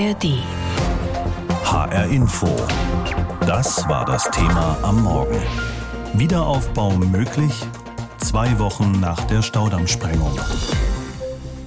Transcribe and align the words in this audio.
ARD. 0.00 0.42
HR 1.62 2.06
Info. 2.06 2.48
Das 3.46 3.86
war 3.86 4.06
das 4.06 4.30
Thema 4.30 4.78
am 4.82 5.02
Morgen. 5.02 5.38
Wiederaufbau 6.14 6.92
möglich? 6.92 7.52
Zwei 8.16 8.58
Wochen 8.58 8.92
nach 8.92 9.22
der 9.24 9.42
Staudammsprengung. 9.42 10.40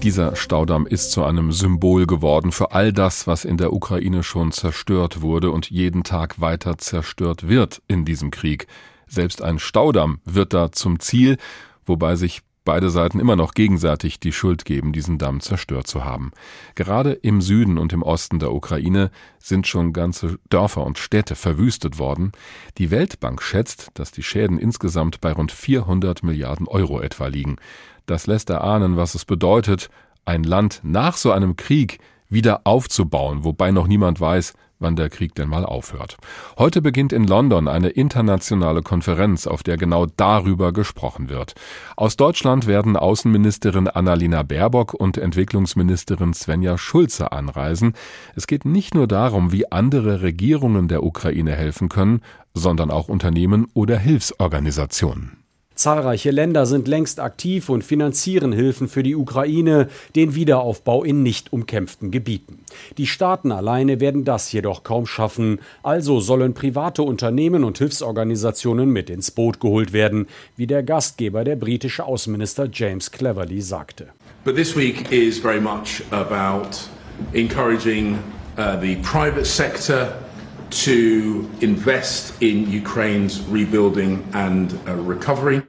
Dieser 0.02 0.36
Staudamm 0.36 0.88
ist 0.88 1.12
zu 1.12 1.24
einem 1.24 1.52
Symbol 1.52 2.08
geworden 2.08 2.52
für 2.52 2.72
all 2.72 2.92
das, 2.92 3.28
was 3.28 3.46
in 3.46 3.58
der 3.58 3.72
Ukraine 3.72 4.24
schon 4.24 4.52
zerstört 4.52 5.22
wurde 5.22 5.52
und 5.52 5.70
jeden 5.70 6.04
Tag 6.04 6.42
weiter 6.42 6.80
zerstört 6.80 7.48
wird 7.48 7.84
in 7.88 8.04
diesem 8.04 8.32
Krieg. 8.32 8.66
Selbst 9.06 9.44
ein 9.44 9.60
Staudamm 9.60 10.22
wird 10.26 10.56
da 10.56 10.72
zum 10.72 11.00
Ziel, 11.00 11.38
wobei 11.86 12.16
sich 12.16 12.42
beide 12.66 12.90
Seiten 12.90 13.20
immer 13.20 13.36
noch 13.36 13.54
gegenseitig 13.54 14.20
die 14.20 14.32
Schuld 14.32 14.66
geben, 14.66 14.94
diesen 14.94 15.18
Damm 15.18 15.40
zerstört 15.40 15.88
zu 15.88 16.04
haben. 16.04 16.32
Gerade 16.76 17.14
im 17.14 17.42
Süden 17.42 17.78
und 17.78 17.94
im 17.94 18.04
Osten 18.04 18.40
der 18.40 18.54
Ukraine 18.54 19.12
sind 19.40 19.68
schon 19.68 19.94
ganze 19.94 20.40
Dörfer 20.50 20.86
und 20.86 20.98
Städte 20.98 21.36
verwüstet 21.36 22.00
worden. 22.00 22.32
Die 22.78 22.92
Weltbank 22.92 23.42
schätzt, 23.42 23.90
dass 23.96 24.12
die 24.12 24.24
Schäden 24.24 24.58
insgesamt 24.58 25.22
bei 25.22 25.32
rund 25.32 25.52
400 25.52 26.24
Milliarden 26.24 26.68
Euro 26.68 27.02
etwa 27.02 27.28
liegen. 27.28 27.58
Das 28.06 28.28
lässt 28.28 28.50
erahnen, 28.50 28.98
was 28.98 29.16
es 29.16 29.26
bedeutet, 29.26 29.90
ein 30.26 30.44
Land 30.44 30.82
nach 30.84 31.18
so 31.18 31.32
einem 31.32 31.56
Krieg 31.56 32.00
wieder 32.30 32.62
aufzubauen, 32.64 33.44
wobei 33.44 33.72
noch 33.72 33.88
niemand 33.88 34.20
weiß, 34.20 34.54
wann 34.84 34.96
der 34.96 35.10
Krieg 35.10 35.34
denn 35.34 35.50
mal 35.50 35.66
aufhört. 35.66 36.18
Heute 36.58 36.82
beginnt 36.82 37.14
in 37.14 37.26
London 37.26 37.68
eine 37.68 37.90
internationale 37.90 38.84
Konferenz, 38.84 39.48
auf 39.48 39.64
der 39.64 39.78
genau 39.78 40.06
darüber 40.06 40.72
gesprochen 40.74 41.30
wird. 41.30 41.56
Aus 41.96 42.18
Deutschland 42.18 42.68
werden 42.68 42.96
Außenministerin 42.96 43.88
Annalena 43.88 44.44
Baerbock 44.44 44.94
und 44.94 45.18
Entwicklungsministerin 45.18 46.34
Svenja 46.34 46.78
Schulze 46.78 47.32
anreisen. 47.32 47.94
Es 48.36 48.46
geht 48.46 48.66
nicht 48.66 48.94
nur 48.94 49.08
darum, 49.08 49.52
wie 49.52 49.72
andere 49.72 50.22
Regierungen 50.22 50.88
der 50.88 51.04
Ukraine 51.04 51.56
helfen 51.56 51.90
können, 51.90 52.22
sondern 52.54 52.92
auch 52.92 53.08
Unternehmen 53.08 53.68
oder 53.74 53.98
Hilfsorganisationen. 53.98 55.43
Zahlreiche 55.76 56.32
Länder 56.32 56.66
sind 56.66 56.88
längst 56.88 57.20
aktiv 57.20 57.70
und 57.70 57.84
finanzieren 57.84 58.54
Hilfen 58.54 58.88
für 58.88 59.04
die 59.04 59.16
Ukraine, 59.16 59.88
den 60.16 60.36
Wiederaufbau 60.36 61.04
in 61.04 61.24
nicht 61.24 61.52
umkämpften 61.52 62.12
Gebieten. 62.12 62.60
Die 62.98 63.08
Staaten 63.08 63.52
alleine 63.52 64.00
werden 64.00 64.24
das 64.24 64.52
jedoch 64.52 64.84
kaum 64.84 65.06
schaffen, 65.06 65.60
also 65.82 66.20
sollen 66.20 66.54
private 66.54 67.04
Unternehmen 67.04 67.64
und 67.64 67.80
Hilfsorganisationen 67.80 68.90
mit 68.90 69.10
ins 69.10 69.32
Boot 69.32 69.60
geholt 69.60 69.94
werden, 69.94 70.28
wie 70.56 70.68
der 70.68 70.84
Gastgeber, 70.84 71.44
der 71.44 71.56
britische 71.56 72.06
Außenminister 72.06 72.70
James 72.72 73.12
Cleverly, 73.12 73.62
sagte. 73.62 74.10
But 74.46 74.56
this 74.56 74.76
week 74.76 75.12
is 75.12 75.40
very 75.40 75.62
much 75.62 76.04
about 76.12 76.78
encouraging 77.34 78.20
uh, 78.58 78.80
the 78.80 78.98
private 78.98 79.46
sector 79.46 80.14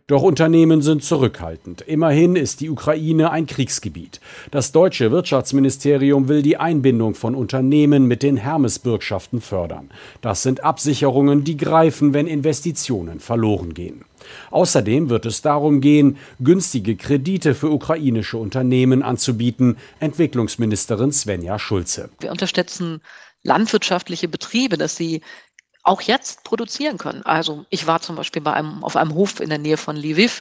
Doch 0.07 0.23
Unternehmen 0.23 0.81
sind 0.81 1.05
zurückhaltend. 1.05 1.83
Immerhin 1.83 2.37
ist 2.37 2.61
die 2.61 2.71
Ukraine 2.71 3.31
ein 3.31 3.47
Kriegsgebiet. 3.47 4.21
Das 4.51 4.73
deutsche 4.73 5.11
Wirtschaftsministerium 5.11 6.29
will 6.29 6.41
die 6.41 6.57
Einbindung 6.57 7.15
von 7.15 7.35
Unternehmen 7.35 8.07
mit 8.07 8.23
den 8.23 8.39
Hermes-Bürgschaften 8.39 9.43
fördern. 9.43 9.91
Das 10.23 10.43
sind 10.43 10.65
Absicherungen, 10.65 11.45
die 11.45 11.59
greifen, 11.59 12.15
wenn 12.15 12.27
Investitionen 12.27 13.21
verloren 13.21 13.75
gehen. 13.75 14.07
Außerdem 14.51 15.11
wird 15.11 15.27
es 15.27 15.43
darum 15.43 15.83
gehen, 15.83 16.17
günstige 16.41 16.97
Kredite 16.97 17.55
für 17.55 17.71
ukrainische 17.71 18.39
Unternehmen 18.39 19.03
anzubieten, 19.03 19.77
Entwicklungsministerin 20.01 21.13
Svenja 21.13 21.59
Schulze. 21.59 22.09
Wir 22.21 22.31
unterstützen 22.31 23.03
landwirtschaftliche 23.45 24.29
Betriebe, 24.29 24.77
dass 24.77 24.97
sie 24.97 25.23
auch 25.85 26.01
jetzt 26.01 26.45
produzieren 26.45 26.99
können. 26.99 27.23
Also 27.23 27.67
ich 27.71 27.87
war 27.87 28.01
zum 28.01 28.17
Beispiel 28.17 28.43
bei 28.43 28.55
einem, 28.55 28.83
auf 28.83 28.97
einem 28.97 29.15
Hof 29.15 29.41
in 29.41 29.51
der 29.51 29.59
Nähe 29.59 29.77
von 29.77 29.97
Lviv. 29.97 30.41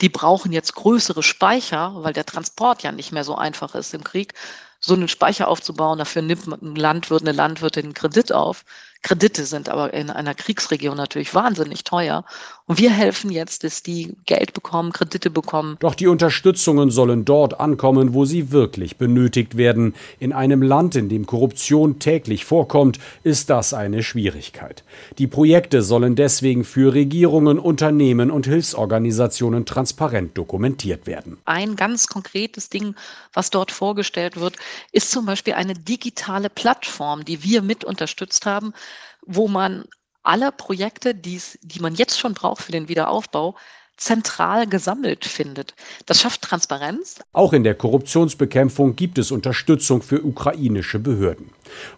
Die 0.00 0.08
brauchen 0.08 0.52
jetzt 0.52 0.74
größere 0.74 1.22
Speicher, 1.22 1.94
weil 1.96 2.12
der 2.12 2.26
Transport 2.26 2.82
ja 2.82 2.92
nicht 2.92 3.12
mehr 3.12 3.24
so 3.24 3.36
einfach 3.36 3.74
ist 3.74 3.94
im 3.94 4.02
Krieg. 4.04 4.34
So 4.80 4.94
einen 4.94 5.06
Speicher 5.06 5.46
aufzubauen, 5.46 5.98
dafür 5.98 6.22
nimmt 6.22 6.46
ein 6.48 6.74
Landwirt, 6.74 7.22
eine 7.22 7.32
Landwirtin 7.32 7.84
einen 7.84 7.94
Kredit 7.94 8.32
auf. 8.32 8.64
Kredite 9.02 9.44
sind 9.44 9.68
aber 9.68 9.92
in 9.92 10.10
einer 10.10 10.34
Kriegsregion 10.34 10.96
natürlich 10.96 11.34
wahnsinnig 11.34 11.82
teuer. 11.84 12.24
Und 12.66 12.78
wir 12.78 12.92
helfen 12.92 13.30
jetzt, 13.30 13.64
dass 13.64 13.82
die 13.82 14.16
Geld 14.24 14.54
bekommen, 14.54 14.92
Kredite 14.92 15.28
bekommen. 15.28 15.76
Doch 15.80 15.96
die 15.96 16.06
Unterstützungen 16.06 16.90
sollen 16.90 17.24
dort 17.24 17.58
ankommen, 17.58 18.14
wo 18.14 18.24
sie 18.24 18.52
wirklich 18.52 18.96
benötigt 18.96 19.56
werden. 19.56 19.94
In 20.20 20.32
einem 20.32 20.62
Land, 20.62 20.94
in 20.94 21.08
dem 21.08 21.26
Korruption 21.26 21.98
täglich 21.98 22.44
vorkommt, 22.44 23.00
ist 23.24 23.50
das 23.50 23.74
eine 23.74 24.04
Schwierigkeit. 24.04 24.84
Die 25.18 25.26
Projekte 25.26 25.82
sollen 25.82 26.14
deswegen 26.14 26.64
für 26.64 26.94
Regierungen, 26.94 27.58
Unternehmen 27.58 28.30
und 28.30 28.46
Hilfsorganisationen 28.46 29.66
transparent 29.66 30.38
dokumentiert 30.38 31.08
werden. 31.08 31.38
Ein 31.44 31.74
ganz 31.74 32.06
konkretes 32.06 32.70
Ding, 32.70 32.94
was 33.32 33.50
dort 33.50 33.72
vorgestellt 33.72 34.38
wird, 34.38 34.56
ist 34.92 35.10
zum 35.10 35.26
Beispiel 35.26 35.54
eine 35.54 35.74
digitale 35.74 36.48
Plattform, 36.48 37.24
die 37.24 37.42
wir 37.42 37.62
mit 37.62 37.84
unterstützt 37.84 38.46
haben, 38.46 38.72
wo 39.26 39.48
man 39.48 39.84
alle 40.22 40.52
Projekte, 40.52 41.14
die's, 41.14 41.58
die 41.62 41.80
man 41.80 41.94
jetzt 41.94 42.18
schon 42.18 42.34
braucht 42.34 42.62
für 42.62 42.72
den 42.72 42.88
Wiederaufbau, 42.88 43.56
zentral 43.96 44.66
gesammelt 44.66 45.24
findet. 45.24 45.74
Das 46.06 46.20
schafft 46.20 46.42
Transparenz. 46.42 47.20
Auch 47.32 47.52
in 47.52 47.62
der 47.62 47.74
Korruptionsbekämpfung 47.74 48.96
gibt 48.96 49.18
es 49.18 49.30
Unterstützung 49.30 50.02
für 50.02 50.24
ukrainische 50.24 50.98
Behörden. 50.98 51.50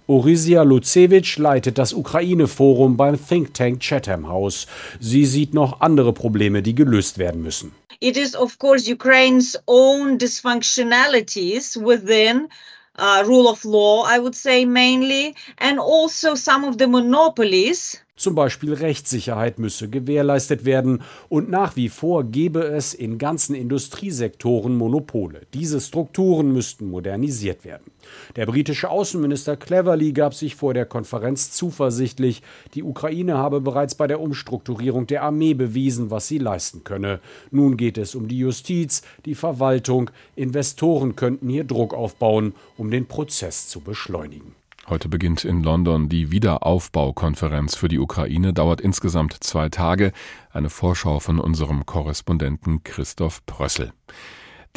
Orisia 0.06 0.62
Lucevich 0.62 1.38
leitet 1.38 1.78
das 1.78 1.92
Ukraine-Forum 1.92 2.96
beim 2.96 3.18
Think 3.26 3.54
Tank 3.54 3.80
Chatham 3.80 4.28
House. 4.28 4.66
Sie 5.00 5.24
sieht 5.24 5.54
noch 5.54 5.80
andere 5.80 6.12
Probleme, 6.12 6.62
die 6.62 6.74
gelöst 6.74 7.18
werden 7.18 7.42
müssen. 7.42 7.72
It 8.00 8.16
is 8.16 8.36
of 8.36 8.58
course 8.58 8.92
Ukraine's 8.92 9.58
own 9.66 10.18
dysfunctionalities 10.18 11.76
within 11.76 12.48
uh, 12.96 13.24
rule 13.26 13.48
of 13.48 13.64
law, 13.64 14.04
I 14.04 14.18
would 14.18 14.34
say 14.36 14.64
mainly, 14.64 15.36
and 15.58 15.78
also 15.80 16.34
some 16.34 16.64
of 16.64 16.78
the 16.78 16.88
monopolies 16.88 18.00
zum 18.16 18.36
Beispiel 18.36 18.72
Rechtssicherheit 18.72 19.58
müsse 19.58 19.88
gewährleistet 19.88 20.64
werden 20.64 21.02
und 21.28 21.50
nach 21.50 21.74
wie 21.74 21.88
vor 21.88 22.22
gebe 22.22 22.60
es 22.60 22.94
in 22.94 23.18
ganzen 23.18 23.56
Industriesektoren 23.56 24.76
Monopole. 24.76 25.42
Diese 25.52 25.80
Strukturen 25.80 26.52
müssten 26.52 26.90
modernisiert 26.90 27.64
werden. 27.64 27.90
Der 28.36 28.46
britische 28.46 28.88
Außenminister 28.88 29.56
Cleverly 29.56 30.12
gab 30.12 30.34
sich 30.34 30.54
vor 30.54 30.74
der 30.74 30.86
Konferenz 30.86 31.50
zuversichtlich, 31.50 32.42
die 32.74 32.84
Ukraine 32.84 33.36
habe 33.36 33.60
bereits 33.60 33.96
bei 33.96 34.06
der 34.06 34.20
Umstrukturierung 34.20 35.06
der 35.08 35.22
Armee 35.22 35.54
bewiesen, 35.54 36.10
was 36.10 36.28
sie 36.28 36.38
leisten 36.38 36.84
könne. 36.84 37.20
Nun 37.50 37.76
geht 37.76 37.98
es 37.98 38.14
um 38.14 38.28
die 38.28 38.38
Justiz, 38.38 39.02
die 39.24 39.34
Verwaltung, 39.34 40.10
Investoren 40.36 41.16
könnten 41.16 41.48
hier 41.48 41.64
Druck 41.64 41.94
aufbauen, 41.94 42.54
um 42.76 42.90
den 42.90 43.06
Prozess 43.06 43.66
zu 43.66 43.80
beschleunigen. 43.80 44.54
Heute 44.86 45.08
beginnt 45.08 45.46
in 45.46 45.62
London 45.62 46.10
die 46.10 46.30
Wiederaufbaukonferenz 46.30 47.74
für 47.74 47.88
die 47.88 47.98
Ukraine, 47.98 48.52
dauert 48.52 48.82
insgesamt 48.82 49.42
zwei 49.42 49.70
Tage. 49.70 50.12
Eine 50.52 50.68
Vorschau 50.68 51.20
von 51.20 51.40
unserem 51.40 51.86
Korrespondenten 51.86 52.84
Christoph 52.84 53.46
Prössel. 53.46 53.94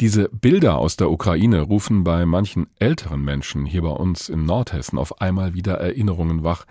Diese 0.00 0.30
Bilder 0.30 0.78
aus 0.78 0.96
der 0.96 1.10
Ukraine 1.10 1.60
rufen 1.60 2.04
bei 2.04 2.24
manchen 2.24 2.68
älteren 2.78 3.22
Menschen 3.22 3.66
hier 3.66 3.82
bei 3.82 3.90
uns 3.90 4.30
in 4.30 4.46
Nordhessen 4.46 4.98
auf 4.98 5.20
einmal 5.20 5.52
wieder 5.52 5.74
Erinnerungen 5.74 6.42
wach 6.42 6.64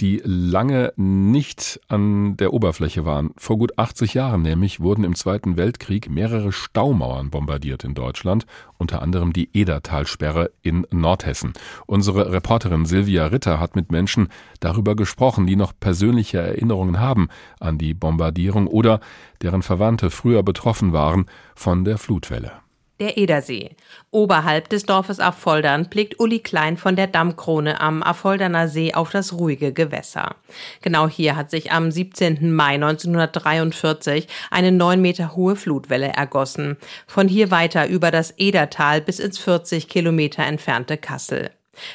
die 0.00 0.22
lange 0.24 0.92
nicht 0.96 1.80
an 1.88 2.36
der 2.36 2.54
Oberfläche 2.54 3.04
waren. 3.04 3.30
Vor 3.36 3.58
gut 3.58 3.78
80 3.78 4.14
Jahren 4.14 4.42
nämlich 4.42 4.80
wurden 4.80 5.04
im 5.04 5.14
Zweiten 5.14 5.56
Weltkrieg 5.56 6.08
mehrere 6.08 6.52
Staumauern 6.52 7.30
bombardiert 7.30 7.84
in 7.84 7.94
Deutschland, 7.94 8.46
unter 8.78 9.02
anderem 9.02 9.32
die 9.32 9.50
Edertalsperre 9.52 10.50
in 10.62 10.86
Nordhessen. 10.90 11.52
Unsere 11.86 12.32
Reporterin 12.32 12.86
Silvia 12.86 13.26
Ritter 13.26 13.60
hat 13.60 13.76
mit 13.76 13.92
Menschen 13.92 14.28
darüber 14.60 14.96
gesprochen, 14.96 15.46
die 15.46 15.56
noch 15.56 15.72
persönliche 15.78 16.38
Erinnerungen 16.38 16.98
haben 16.98 17.28
an 17.58 17.76
die 17.76 17.92
Bombardierung 17.92 18.66
oder 18.66 19.00
deren 19.42 19.62
Verwandte 19.62 20.10
früher 20.10 20.42
betroffen 20.42 20.92
waren 20.92 21.26
von 21.54 21.84
der 21.84 21.98
Flutwelle 21.98 22.52
der 23.00 23.16
Edersee. 23.16 23.70
Oberhalb 24.10 24.68
des 24.68 24.84
Dorfes 24.84 25.20
Affoldern 25.20 25.86
blickt 25.88 26.20
Uli 26.20 26.38
Klein 26.38 26.76
von 26.76 26.96
der 26.96 27.06
Dammkrone 27.06 27.80
am 27.80 28.02
Affolderner 28.02 28.68
See 28.68 28.94
auf 28.94 29.10
das 29.10 29.32
ruhige 29.32 29.72
Gewässer. 29.72 30.36
Genau 30.82 31.08
hier 31.08 31.36
hat 31.36 31.50
sich 31.50 31.72
am 31.72 31.90
17. 31.90 32.52
Mai 32.52 32.74
1943 32.74 34.28
eine 34.50 34.72
neun 34.72 35.00
Meter 35.00 35.34
hohe 35.34 35.56
Flutwelle 35.56 36.08
ergossen. 36.08 36.76
Von 37.06 37.26
hier 37.26 37.50
weiter 37.50 37.88
über 37.88 38.10
das 38.10 38.32
Edertal 38.36 39.00
bis 39.00 39.18
ins 39.18 39.38
40 39.38 39.88
Kilometer 39.88 40.44
entfernte 40.44 40.96
Kassel. 40.96 41.50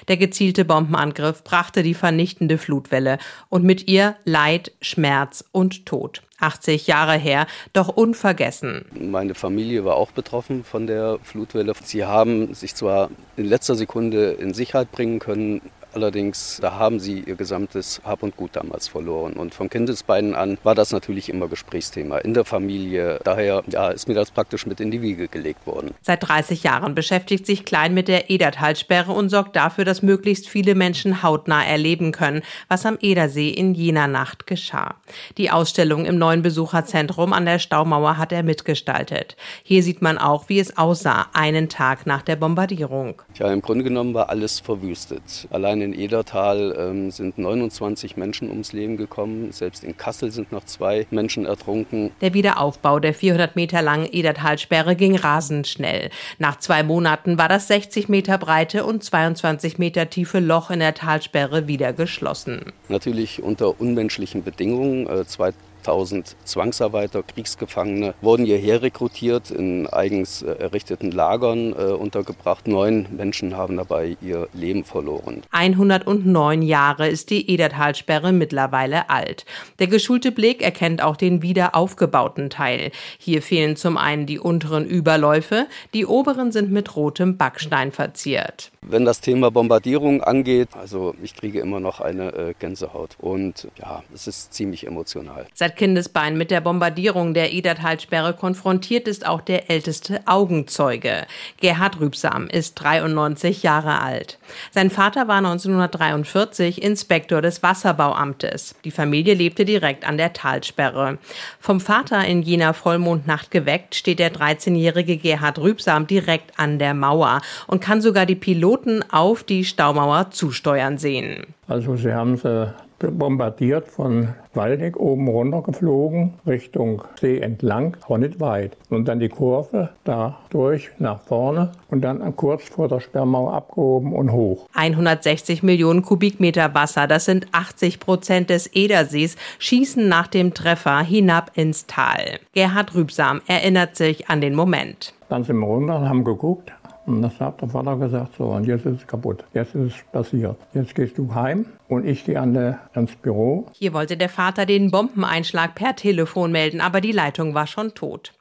Der 0.08 0.18
gezielte 0.18 0.66
Bombenangriff 0.66 1.44
brachte 1.44 1.84
die 1.84 1.94
vernichtende 1.94 2.58
Flutwelle 2.58 3.18
und 3.50 3.64
mit 3.64 3.88
ihr 3.88 4.16
Leid, 4.26 4.72
Schmerz 4.82 5.44
und 5.52 5.86
Tod. 5.86 6.22
80 6.40 6.88
Jahre 6.88 7.18
her, 7.18 7.48
doch 7.74 7.88
unvergessen. 7.88 8.86
Meine 8.94 9.36
Familie 9.36 9.86
war 9.86 9.96
auch 9.96 10.12
betroffen 10.12 10.64
von 10.64 10.86
der 10.86 11.18
Flutwelle. 11.24 11.74
Sie 11.84 12.04
haben 12.04 12.54
sich 12.54 12.76
zwar 12.76 13.10
in 13.38 13.46
letzter 13.46 13.76
Sekunde 13.76 14.32
in 14.32 14.54
Sicherheit 14.54 14.92
bringen 14.92 15.20
können, 15.20 15.62
Allerdings, 15.96 16.60
da 16.62 16.74
haben 16.74 17.00
sie 17.00 17.22
ihr 17.22 17.36
gesamtes 17.36 18.02
Hab 18.04 18.22
und 18.22 18.36
Gut 18.36 18.58
damals 18.58 18.90
verloren. 18.90 19.32
Und 19.32 19.54
von 19.54 19.70
Kindesbeinen 19.70 20.36
an 20.36 20.58
war 20.62 20.76
das 20.76 20.92
natürlich 20.92 21.30
immer 21.30 21.48
Gesprächsthema 21.48 22.18
in 22.18 22.34
der 22.34 22.44
Familie. 22.44 23.22
Daher 23.24 23.64
ja, 23.68 23.92
ist 23.92 24.10
mir 24.10 24.14
das 24.14 24.30
praktisch 24.30 24.66
mit 24.66 24.82
in 24.82 24.92
die 24.92 25.02
Wiege 25.02 25.30
gelegt 25.30 25.66
worden. 25.66 25.92
Seit 26.02 26.28
30 26.28 26.64
Jahren 26.64 26.96
beschäftigt 26.96 27.46
sich 27.46 27.64
Klein 27.64 27.94
mit 27.94 28.10
der 28.10 28.30
Edertalsperre 28.30 29.14
und 29.14 29.30
sorgt 29.30 29.56
dafür, 29.56 29.86
dass 29.86 30.02
möglichst 30.02 30.50
viele 30.50 30.76
Menschen 30.76 31.24
hautnah 31.24 31.64
erleben 31.64 32.12
können, 32.12 32.42
was 32.68 32.86
am 32.86 32.98
Edersee 33.00 33.50
in 33.50 33.74
jener 33.74 34.08
Nacht 34.08 34.48
geschah. 34.48 34.96
Die 35.38 35.50
Ausstellung 35.50 36.04
im 36.04 36.18
neuen 36.18 36.42
Besucherzentrum 36.42 37.32
an 37.32 37.46
der 37.46 37.60
Staumauer 37.60 38.18
hat 38.18 38.34
er 38.34 38.44
mitgestaltet. 38.44 39.38
Hier 39.64 39.82
sieht 39.82 40.02
man 40.02 40.18
auch, 40.18 40.50
wie 40.50 40.60
es 40.60 40.78
aussah, 40.78 41.28
einen 41.32 41.70
Tag 41.70 42.06
nach 42.06 42.22
der 42.22 42.36
Bombardierung. 42.36 43.22
Ja, 43.40 43.50
im 43.54 43.62
Grunde 43.62 43.86
genommen 43.86 44.14
war 44.14 44.30
alles 44.30 44.60
verwüstet. 44.60 45.48
Allein 45.52 45.85
in 45.86 45.94
Edertal 45.94 46.76
ähm, 46.78 47.12
sind 47.12 47.38
29 47.38 48.18
Menschen 48.18 48.50
ums 48.50 48.74
Leben 48.74 48.98
gekommen. 48.98 49.52
Selbst 49.52 49.84
in 49.84 49.96
Kassel 49.96 50.32
sind 50.32 50.52
noch 50.52 50.66
zwei 50.66 51.08
Menschen 51.12 51.46
ertrunken. 51.46 52.12
Der 52.22 52.34
Wiederaufbau 52.34 53.00
der 53.00 53.14
400 53.14 53.56
Meter 53.56 53.82
langen 53.82 54.10
Edertalsperre 54.12 54.96
ging 54.96 55.16
rasend 55.16 55.68
schnell. 55.68 56.10
Nach 56.40 56.58
zwei 56.58 56.84
Monaten 56.84 57.38
war 57.38 57.48
das 57.48 57.68
60 57.68 58.10
Meter 58.10 58.38
breite 58.38 58.84
und 58.84 59.04
22 59.04 59.78
Meter 59.78 60.10
tiefe 60.10 60.40
Loch 60.40 60.72
in 60.72 60.80
der 60.80 60.94
Talsperre 60.94 61.68
wieder 61.68 61.94
geschlossen. 61.94 62.74
Natürlich 62.90 63.42
unter 63.42 63.80
unmenschlichen 63.80 64.44
Bedingungen. 64.44 65.08
Äh, 65.08 65.26
zwei 65.26 65.54
1000 65.88 66.36
Zwangsarbeiter, 66.44 67.24
Kriegsgefangene 67.24 68.16
wurden 68.22 68.46
hierher 68.46 68.82
rekrutiert, 68.82 69.52
in 69.52 69.88
eigens 69.88 70.42
errichteten 70.42 71.12
Lagern 71.12 71.74
äh, 71.74 71.92
untergebracht. 71.94 72.68
Neun 72.68 73.08
Menschen 73.16 73.56
haben 73.56 73.78
dabei 73.78 74.18
ihr 74.22 74.48
Leben 74.54 74.84
verloren. 74.84 75.44
109 75.52 76.62
Jahre 76.62 77.08
ist 77.08 77.30
die 77.30 77.50
Edertalsperre 77.50 78.32
mittlerweile 78.32 79.10
alt. 79.10 79.46
Der 79.80 79.88
geschulte 79.88 80.32
Blick 80.32 80.62
erkennt 80.62 81.04
auch 81.04 81.16
den 81.16 81.42
wieder 81.42 81.76
aufgebauten 81.76 82.50
Teil. 82.50 82.92
Hier 83.18 83.42
fehlen 83.42 83.76
zum 83.76 83.98
einen 83.98 84.26
die 84.26 84.40
unteren 84.40 84.86
Überläufe, 84.86 85.68
die 85.94 86.06
oberen 86.06 86.52
sind 86.52 86.72
mit 86.72 86.96
rotem 86.96 87.38
Backstein 87.38 87.92
verziert. 87.92 88.72
Wenn 88.82 89.06
das 89.06 89.22
Thema 89.22 89.52
Bombardierung 89.52 90.22
angeht, 90.22 90.70
also 90.80 91.16
ich 91.22 91.36
kriege 91.36 91.60
immer 91.60 91.80
noch 91.80 92.02
eine 92.02 92.34
äh, 92.34 92.54
Gänsehaut 92.58 93.16
und 93.20 93.68
ja, 93.80 94.04
es 94.14 94.28
ist 94.28 94.54
ziemlich 94.54 94.86
emotional. 94.86 95.48
Seit 95.54 95.75
Kindesbein 95.76 96.38
mit 96.38 96.52
der 96.52 96.62
Bombardierung 96.62 97.34
der 97.34 97.54
Edertalsperre 97.54 98.34
konfrontiert 98.34 99.08
ist 99.08 99.28
auch 99.28 99.42
der 99.42 99.70
älteste 99.70 100.22
Augenzeuge. 100.26 101.26
Gerhard 101.58 102.00
Rübsam 102.00 102.48
ist 102.48 102.76
93 102.76 103.64
Jahre 103.64 104.02
alt. 104.02 104.40
Sein 104.72 104.90
Vater 104.90 105.28
war 105.28 105.38
1943 105.38 106.82
Inspektor 106.82 107.42
des 107.42 107.62
Wasserbauamtes. 107.64 108.76
Die 108.84 108.92
Familie 108.92 109.34
lebte 109.34 109.66
direkt 109.66 110.08
an 110.08 110.18
der 110.18 110.34
Talsperre. 110.34 111.18
Vom 111.60 111.80
Vater 111.80 112.26
in 112.26 112.42
jener 112.42 112.74
Vollmondnacht 112.74 113.52
geweckt, 113.52 113.96
steht 113.96 114.20
der 114.20 114.34
13-jährige 114.34 115.18
Gerhard 115.18 115.60
Rübsam 115.60 116.08
direkt 116.08 116.60
an 116.60 116.80
der 116.80 116.94
Mauer 116.94 117.42
und 117.68 117.82
kann 117.82 118.02
sogar 118.02 118.26
die 118.26 118.36
Piloten 118.36 119.04
auf 119.12 119.44
die 119.44 119.66
Staumauer 119.66 120.32
zusteuern 120.32 120.98
sehen. 120.98 121.46
Also 121.68 121.96
sie 121.96 122.14
haben 122.14 122.38
sie 122.38 122.74
bombardiert 123.00 123.88
von 123.88 124.30
Waldeck 124.54 124.98
oben 124.98 125.28
runter 125.28 125.62
geflogen, 125.62 126.34
Richtung 126.48 127.04
See 127.20 127.40
entlang, 127.40 127.98
aber 128.06 128.18
nicht 128.18 128.40
weit. 128.40 128.78
Und 128.90 129.08
dann 129.08 129.20
die 129.20 129.30
Kurve 129.30 129.90
da 130.04 130.38
durch 130.50 130.92
nach 130.98 131.22
vorne 131.22 131.72
und 131.90 132.02
dann 132.02 132.36
kurz 132.36 132.64
vor 132.64 132.88
der 132.88 133.00
Sperrmauer 133.00 133.54
abgehoben 133.54 134.14
und 134.14 134.32
hoch. 134.32 134.68
160 134.74 135.64
Millionen 135.64 136.02
Kubikmeter 136.02 136.74
Wasser, 136.74 137.08
das 137.08 137.26
sind 137.26 137.48
80 137.52 138.00
Prozent 138.00 138.50
des 138.50 138.68
Edersees, 138.68 139.36
schießen 139.60 140.08
nach 140.08 140.28
dem 140.28 140.54
Treffer 140.54 141.00
hinab 141.02 141.52
ins 141.56 141.86
Tal. 141.88 142.40
Gerhard 142.54 142.96
Rübsam 142.96 143.42
erinnert 143.48 143.96
sich 143.96 144.30
an 144.30 144.42
den 144.42 144.56
Moment. 144.56 145.14
Dann 145.30 145.44
sind 145.44 145.58
wir 145.58 145.66
runter 145.66 145.98
und 145.98 146.10
haben 146.10 146.24
geguckt, 146.24 146.72
und 147.06 147.22
das 147.22 147.40
hat 147.40 147.62
der 147.62 147.70
Vater 147.70 147.98
gesagt, 147.98 148.36
so, 148.38 148.46
und 148.46 148.66
jetzt 148.66 148.86
ist 148.86 149.02
es 149.02 149.08
kaputt. 149.08 149.44
Jetzt 149.54 149.76
ist 149.76 149.96
es 149.96 150.12
passiert. 150.12 150.58
Jetzt 150.74 150.96
gehst 150.96 151.18
du 151.18 151.34
heim 151.34 151.66
und 151.88 152.06
ich 152.06 152.26
gehe 152.26 152.40
an 152.40 152.54
der, 152.54 152.80
ans 152.94 153.16
Büro. 153.16 153.68
Hier 153.74 153.94
wollte 153.94 154.18
der 154.18 154.30
Vater 154.30 154.66
den 154.66 154.90
Bombeneinschlag 154.90 155.76
per 155.76 155.96
Telefon 155.96 156.52
melden, 156.52 156.82
aber 156.82 157.02
die 157.02 157.12
Leitung 157.12 157.54
war 157.54 157.68
schon 157.68 157.94
tot. 157.94 158.34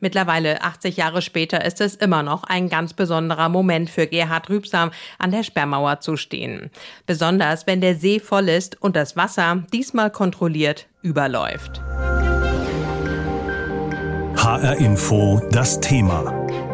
Mittlerweile, 0.00 0.62
80 0.62 0.96
Jahre 0.96 1.22
später, 1.22 1.64
ist 1.64 1.80
es 1.80 1.96
immer 1.96 2.22
noch 2.22 2.44
ein 2.44 2.68
ganz 2.68 2.92
besonderer 2.94 3.48
Moment 3.48 3.90
für 3.90 4.06
Gerhard 4.06 4.48
Rübsam, 4.48 4.90
an 5.18 5.32
der 5.32 5.42
Sperrmauer 5.42 6.00
zu 6.00 6.16
stehen. 6.16 6.70
Besonders, 7.06 7.66
wenn 7.66 7.80
der 7.80 7.96
See 7.96 8.20
voll 8.20 8.48
ist 8.48 8.80
und 8.80 8.94
das 8.94 9.16
Wasser, 9.16 9.64
diesmal 9.72 10.10
kontrolliert, 10.10 10.86
überläuft. 11.02 11.80
HR 14.36 14.76
Info, 14.78 15.40
das 15.50 15.78
Thema. 15.80 16.71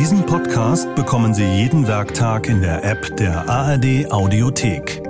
Diesen 0.00 0.24
Podcast 0.24 0.94
bekommen 0.94 1.34
Sie 1.34 1.44
jeden 1.44 1.86
Werktag 1.86 2.48
in 2.48 2.62
der 2.62 2.82
App 2.84 3.18
der 3.18 3.46
ARD 3.50 4.10
Audiothek. 4.10 5.02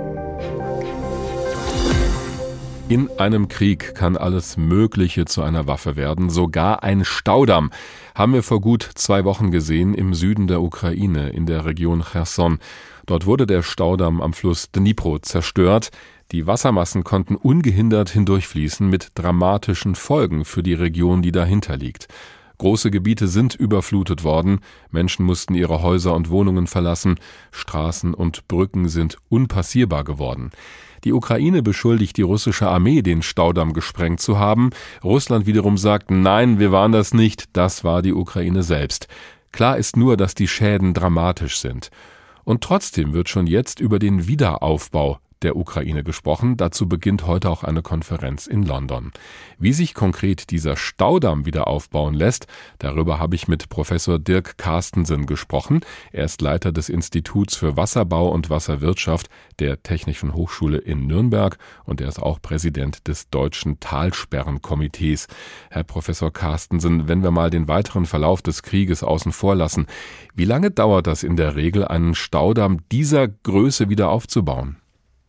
In 2.89 3.09
einem 3.17 3.47
Krieg 3.47 3.95
kann 3.95 4.17
alles 4.17 4.57
Mögliche 4.57 5.23
zu 5.23 5.43
einer 5.43 5.65
Waffe 5.65 5.95
werden, 5.95 6.29
sogar 6.29 6.83
ein 6.83 7.05
Staudamm. 7.05 7.71
Haben 8.15 8.33
wir 8.33 8.43
vor 8.43 8.59
gut 8.59 8.83
zwei 8.95 9.23
Wochen 9.23 9.49
gesehen 9.49 9.93
im 9.93 10.13
Süden 10.13 10.47
der 10.47 10.61
Ukraine, 10.61 11.29
in 11.29 11.45
der 11.45 11.63
Region 11.63 12.03
Cherson. 12.03 12.59
Dort 13.05 13.25
wurde 13.25 13.47
der 13.47 13.63
Staudamm 13.63 14.19
am 14.19 14.33
Fluss 14.33 14.71
Dnipro 14.73 15.19
zerstört. 15.19 15.91
Die 16.33 16.47
Wassermassen 16.47 17.05
konnten 17.05 17.37
ungehindert 17.37 18.09
hindurchfließen 18.09 18.89
mit 18.89 19.11
dramatischen 19.15 19.95
Folgen 19.95 20.43
für 20.43 20.63
die 20.63 20.73
Region, 20.73 21.21
die 21.21 21.31
dahinter 21.31 21.77
liegt. 21.77 22.09
Große 22.61 22.91
Gebiete 22.91 23.27
sind 23.27 23.55
überflutet 23.55 24.23
worden, 24.23 24.59
Menschen 24.91 25.25
mussten 25.25 25.55
ihre 25.55 25.81
Häuser 25.81 26.13
und 26.13 26.29
Wohnungen 26.29 26.67
verlassen, 26.67 27.15
Straßen 27.49 28.13
und 28.13 28.47
Brücken 28.47 28.87
sind 28.87 29.17
unpassierbar 29.29 30.03
geworden. 30.03 30.51
Die 31.03 31.11
Ukraine 31.11 31.63
beschuldigt 31.63 32.17
die 32.17 32.21
russische 32.21 32.67
Armee, 32.67 33.01
den 33.01 33.23
Staudamm 33.23 33.73
gesprengt 33.73 34.19
zu 34.19 34.37
haben. 34.37 34.69
Russland 35.03 35.47
wiederum 35.47 35.75
sagt, 35.75 36.11
nein, 36.11 36.59
wir 36.59 36.71
waren 36.71 36.91
das 36.91 37.15
nicht, 37.15 37.45
das 37.53 37.83
war 37.83 38.03
die 38.03 38.13
Ukraine 38.13 38.61
selbst. 38.61 39.07
Klar 39.51 39.79
ist 39.79 39.97
nur, 39.97 40.15
dass 40.15 40.35
die 40.35 40.47
Schäden 40.47 40.93
dramatisch 40.93 41.57
sind. 41.57 41.89
Und 42.43 42.63
trotzdem 42.63 43.13
wird 43.13 43.27
schon 43.27 43.47
jetzt 43.47 43.79
über 43.79 43.97
den 43.97 44.27
Wiederaufbau 44.27 45.17
der 45.43 45.55
Ukraine 45.55 46.03
gesprochen. 46.03 46.57
Dazu 46.57 46.87
beginnt 46.87 47.25
heute 47.25 47.49
auch 47.49 47.63
eine 47.63 47.81
Konferenz 47.81 48.47
in 48.47 48.63
London. 48.63 49.11
Wie 49.57 49.73
sich 49.73 49.93
konkret 49.93 50.51
dieser 50.51 50.75
Staudamm 50.75 51.45
wieder 51.45 51.67
aufbauen 51.67 52.13
lässt, 52.13 52.47
darüber 52.79 53.19
habe 53.19 53.35
ich 53.35 53.47
mit 53.47 53.69
Professor 53.69 54.19
Dirk 54.19 54.57
Carstensen 54.57 55.25
gesprochen. 55.25 55.81
Er 56.11 56.25
ist 56.25 56.41
Leiter 56.41 56.71
des 56.71 56.89
Instituts 56.89 57.55
für 57.55 57.77
Wasserbau 57.77 58.29
und 58.29 58.49
Wasserwirtschaft 58.49 59.27
der 59.59 59.81
Technischen 59.83 60.33
Hochschule 60.33 60.77
in 60.77 61.07
Nürnberg 61.07 61.57
und 61.85 62.01
er 62.01 62.07
ist 62.07 62.21
auch 62.21 62.41
Präsident 62.41 63.07
des 63.07 63.29
Deutschen 63.29 63.79
Talsperrenkomitees. 63.79 65.27
Herr 65.69 65.83
Professor 65.83 66.31
Carstensen, 66.31 67.07
wenn 67.07 67.23
wir 67.23 67.31
mal 67.31 67.49
den 67.49 67.67
weiteren 67.67 68.05
Verlauf 68.05 68.41
des 68.41 68.63
Krieges 68.63 69.03
außen 69.03 69.31
vor 69.31 69.55
lassen, 69.55 69.87
wie 70.35 70.45
lange 70.45 70.71
dauert 70.71 71.07
das 71.07 71.23
in 71.23 71.35
der 71.35 71.55
Regel, 71.55 71.85
einen 71.85 72.15
Staudamm 72.15 72.79
dieser 72.91 73.27
Größe 73.27 73.89
wieder 73.89 74.09
aufzubauen? 74.09 74.80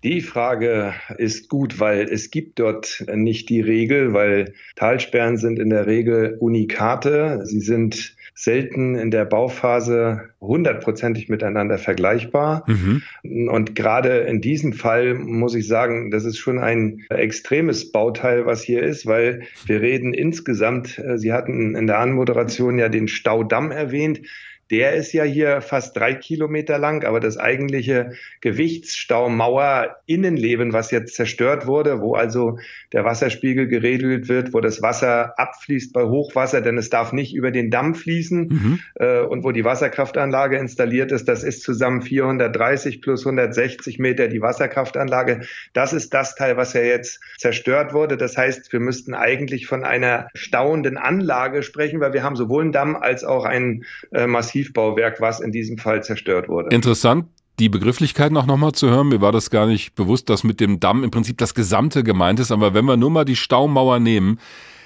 Die 0.04 0.20
Frage 0.20 0.94
ist 1.18 1.48
gut, 1.48 1.78
weil 1.78 2.08
es 2.08 2.30
gibt 2.30 2.58
dort 2.58 3.04
nicht 3.14 3.48
die 3.48 3.60
Regel, 3.60 4.12
weil 4.12 4.54
Talsperren 4.74 5.36
sind 5.36 5.60
in 5.60 5.70
der 5.70 5.86
Regel 5.86 6.36
Unikate. 6.40 7.42
Sie 7.44 7.60
sind 7.60 8.16
selten 8.34 8.96
in 8.96 9.10
der 9.10 9.24
Bauphase 9.24 10.30
hundertprozentig 10.40 11.28
miteinander 11.28 11.78
vergleichbar. 11.78 12.64
Mhm. 12.66 13.02
Und 13.48 13.76
gerade 13.76 14.18
in 14.20 14.40
diesem 14.40 14.72
Fall 14.72 15.14
muss 15.14 15.54
ich 15.54 15.68
sagen, 15.68 16.10
das 16.10 16.24
ist 16.24 16.38
schon 16.38 16.58
ein 16.58 17.04
extremes 17.08 17.92
Bauteil, 17.92 18.46
was 18.46 18.62
hier 18.62 18.82
ist, 18.82 19.06
weil 19.06 19.42
wir 19.66 19.80
reden 19.80 20.14
insgesamt, 20.14 20.98
äh, 20.98 21.18
Sie 21.18 21.32
hatten 21.32 21.76
in 21.76 21.86
der 21.86 21.98
Anmoderation 21.98 22.78
ja 22.78 22.88
den 22.88 23.06
Staudamm 23.06 23.70
erwähnt. 23.70 24.22
Der 24.70 24.94
ist 24.94 25.12
ja 25.12 25.24
hier 25.24 25.60
fast 25.60 25.94
drei 25.96 26.14
Kilometer 26.14 26.78
lang, 26.78 27.04
aber 27.04 27.20
das 27.20 27.36
eigentliche 27.36 28.12
Gewichtsstaumauer 28.40 29.96
Innenleben, 30.06 30.72
was 30.72 30.90
jetzt 30.90 31.14
zerstört 31.14 31.66
wurde, 31.66 32.00
wo 32.00 32.14
also 32.14 32.58
der 32.94 33.04
Wasserspiegel 33.04 33.68
geregelt 33.68 34.30
wird, 34.30 34.54
wo 34.54 34.60
das 34.60 34.80
Wasser 34.80 35.38
abfließt 35.38 35.92
bei 35.92 36.04
Hochwasser, 36.04 36.62
denn 36.62 36.78
es 36.78 36.88
darf 36.88 37.12
nicht 37.12 37.34
über 37.34 37.50
den 37.50 37.70
Damm 37.70 37.94
fließen 37.94 38.48
mhm. 38.48 38.80
äh, 38.94 39.20
und 39.20 39.44
wo 39.44 39.52
die 39.52 39.64
Wasserkraftanlage 39.64 40.56
installiert 40.56 41.12
ist, 41.12 41.28
das 41.28 41.44
ist 41.44 41.62
zusammen 41.62 42.00
430 42.00 43.02
plus 43.02 43.26
160 43.26 43.98
Meter 43.98 44.28
die 44.28 44.40
Wasserkraftanlage. 44.40 45.42
Das 45.74 45.92
ist 45.92 46.14
das 46.14 46.34
Teil, 46.34 46.56
was 46.56 46.72
ja 46.72 46.80
jetzt 46.80 47.20
zerstört 47.36 47.92
wurde. 47.92 48.16
Das 48.16 48.38
heißt, 48.38 48.72
wir 48.72 48.80
müssten 48.80 49.12
eigentlich 49.12 49.66
von 49.66 49.84
einer 49.84 50.28
stauenden 50.34 50.96
Anlage 50.96 51.62
sprechen, 51.62 52.00
weil 52.00 52.14
wir 52.14 52.22
haben 52.22 52.36
sowohl 52.36 52.62
einen 52.62 52.72
Damm 52.72 52.96
als 52.96 53.22
auch 53.22 53.44
ein 53.44 53.84
äh, 54.12 54.26
massiv 54.26 54.51
Tiefbauwerk, 54.52 55.20
was 55.20 55.40
in 55.40 55.52
diesem 55.52 55.78
Fall 55.78 56.02
zerstört 56.02 56.48
wurde. 56.48 56.74
Interessant, 56.74 57.26
die 57.58 57.68
Begrifflichkeiten 57.68 58.36
auch 58.36 58.46
nochmal 58.46 58.72
zu 58.72 58.90
hören. 58.90 59.08
Mir 59.08 59.20
war 59.20 59.32
das 59.32 59.50
gar 59.50 59.66
nicht 59.66 59.94
bewusst, 59.94 60.30
dass 60.30 60.44
mit 60.44 60.60
dem 60.60 60.80
Damm 60.80 61.04
im 61.04 61.10
Prinzip 61.10 61.38
das 61.38 61.54
Gesamte 61.54 62.02
gemeint 62.02 62.40
ist. 62.40 62.50
Aber 62.50 62.74
wenn 62.74 62.84
wir 62.84 62.96
nur 62.96 63.10
mal 63.10 63.24
die 63.24 63.36
Staumauer 63.36 63.98
nehmen, 63.98 64.38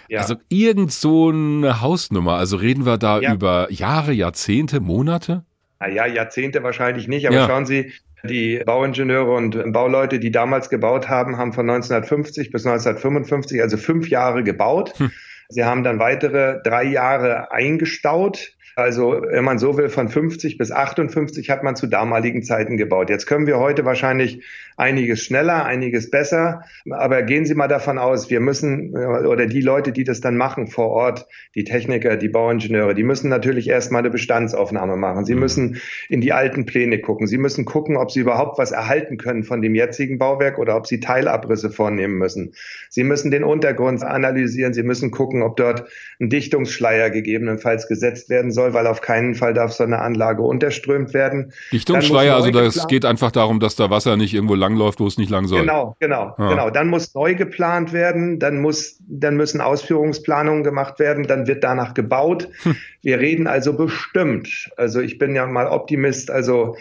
ja. 0.09 0.21
also 0.21 0.37
irgend 0.49 0.93
so 0.93 1.31
eine 1.31 1.81
Hausnummer, 1.81 2.35
also 2.35 2.57
reden 2.57 2.87
wir 2.87 2.99
da 2.99 3.21
ja. 3.21 3.35
über 3.35 3.69
Jahre, 3.71 4.13
Jahrzehnte, 4.13 4.81
Monate? 4.81 5.45
Naja, 5.79 6.07
Jahrzehnte 6.07 6.63
wahrscheinlich 6.63 7.07
nicht, 7.09 7.27
aber 7.27 7.37
ja. 7.37 7.47
schauen 7.47 7.67
Sie, 7.67 7.93
die 8.25 8.63
Bauingenieure 8.65 9.33
und 9.33 9.73
Bauleute, 9.73 10.19
die 10.19 10.31
damals 10.31 10.69
gebaut 10.69 11.09
haben, 11.09 11.37
haben 11.37 11.53
von 11.53 11.69
1950 11.69 12.51
bis 12.51 12.67
1955, 12.67 13.63
also 13.63 13.77
fünf 13.77 14.09
Jahre 14.09 14.43
gebaut. 14.43 14.99
Hm. 14.99 15.11
Sie 15.49 15.65
haben 15.65 15.85
dann 15.85 15.99
weitere 15.99 16.61
drei 16.63 16.85
Jahre 16.85 17.53
eingestaut 17.53 18.57
also, 18.79 19.23
wenn 19.27 19.43
man 19.43 19.59
so 19.59 19.79
will, 19.79 19.89
von 19.89 20.11
50 20.11 20.59
bis 20.59 20.71
58 20.71 21.49
hat 21.49 21.63
man 21.63 21.77
zu 21.77 21.87
damaligen 21.87 22.43
Zeiten 22.43 22.77
gebaut. 22.77 23.09
Jetzt 23.09 23.25
können 23.25 23.47
wir 23.47 23.59
heute 23.59 23.87
wahrscheinlich 23.87 24.45
einiges 24.77 25.25
schneller, 25.25 25.65
einiges 25.65 26.11
besser. 26.11 26.63
Aber 26.91 27.23
gehen 27.23 27.47
Sie 27.47 27.55
mal 27.55 27.69
davon 27.69 27.97
aus, 27.97 28.29
wir 28.29 28.41
müssen, 28.41 28.95
oder 28.95 29.47
die 29.47 29.63
Leute, 29.63 29.93
die 29.93 30.05
das 30.05 30.21
dann 30.21 30.37
machen 30.37 30.67
vor 30.67 30.91
Ort, 30.91 31.27
die 31.55 31.65
Techniker, 31.65 32.19
die 32.19 32.29
Bauingenieure, 32.29 32.95
die 32.95 33.03
müssen 33.03 33.31
natürlich 33.31 33.67
erstmal 33.67 34.01
eine 34.01 34.11
Bestandsaufnahme 34.11 34.99
machen. 34.99 35.25
Sie 35.25 35.33
mhm. 35.33 35.41
müssen 35.41 35.81
in 36.11 36.21
die 36.21 36.35
alten 36.35 36.67
Pläne 36.67 36.99
gucken. 36.99 37.27
Sie 37.27 37.39
müssen 37.39 37.65
gucken, 37.65 37.97
ob 37.97 38.11
sie 38.11 38.21
überhaupt 38.21 38.59
was 38.59 38.73
erhalten 38.73 39.17
können 39.17 39.43
von 39.43 39.63
dem 39.63 39.75
jetzigen 39.75 40.19
Bauwerk 40.19 40.59
oder 40.59 40.77
ob 40.77 40.87
sie 40.87 41.01
Teilabrisse 41.01 41.71
vornehmen 41.71 42.19
müssen. 42.19 42.53
Sie 42.91 43.05
müssen 43.05 43.31
den 43.31 43.43
Untergrund 43.43 44.03
analysieren. 44.03 44.75
Sie 44.75 44.83
müssen 44.83 45.11
gucken, 45.37 45.43
ob 45.43 45.57
dort 45.57 45.85
ein 46.21 46.31
Dichtungsschleier 46.31 47.11
gegebenenfalls 47.11 47.89
gesetzt 47.89 48.29
werden 48.31 48.51
soll, 48.51 48.73
weil 48.73 48.87
auf 48.87 49.01
keinen 49.01 49.35
Fall 49.35 49.55
darf 49.55 49.73
so 49.73 49.85
eine 49.85 49.99
Anlage 49.99 50.43
unterströmt 50.43 51.15
werden. 51.15 51.53
Dichtungsschleier, 51.73 52.35
also 52.35 52.51
das 52.51 52.87
geht 52.87 53.05
einfach 53.05 53.31
darum, 53.31 53.61
dass 53.61 53.77
da 53.77 53.91
Wasser 53.91 54.17
nicht 54.17 54.35
irgendwo 54.35 54.55
langläuft, 54.55 55.01
wo 55.01 55.07
es 55.07 55.19
nicht 55.19 55.31
lang 55.31 55.47
soll. 55.47 55.61
Genau, 55.61 55.97
genau, 56.01 56.35
ah. 56.37 56.49
genau. 56.49 56.71
Dann 56.71 56.89
muss 56.89 57.15
neu 57.15 57.35
geplant 57.35 57.93
werden, 57.93 58.39
dann 58.39 58.61
muss, 58.61 58.99
dann 59.07 59.37
müssen 59.37 59.61
Ausführungsplanungen 59.61 60.65
gemacht 60.65 60.99
werden, 60.99 61.27
dann 61.27 61.47
wird 61.47 61.65
danach 61.65 61.95
gebaut. 61.95 62.49
Hm. 62.63 62.77
Wir 63.03 63.21
reden 63.21 63.47
also 63.47 63.75
bestimmt. 63.75 64.71
Also 64.77 65.01
ich 65.01 65.19
bin 65.19 65.35
ja 65.35 65.47
mal 65.47 65.69
Optimist, 65.69 66.31
also 66.31 66.77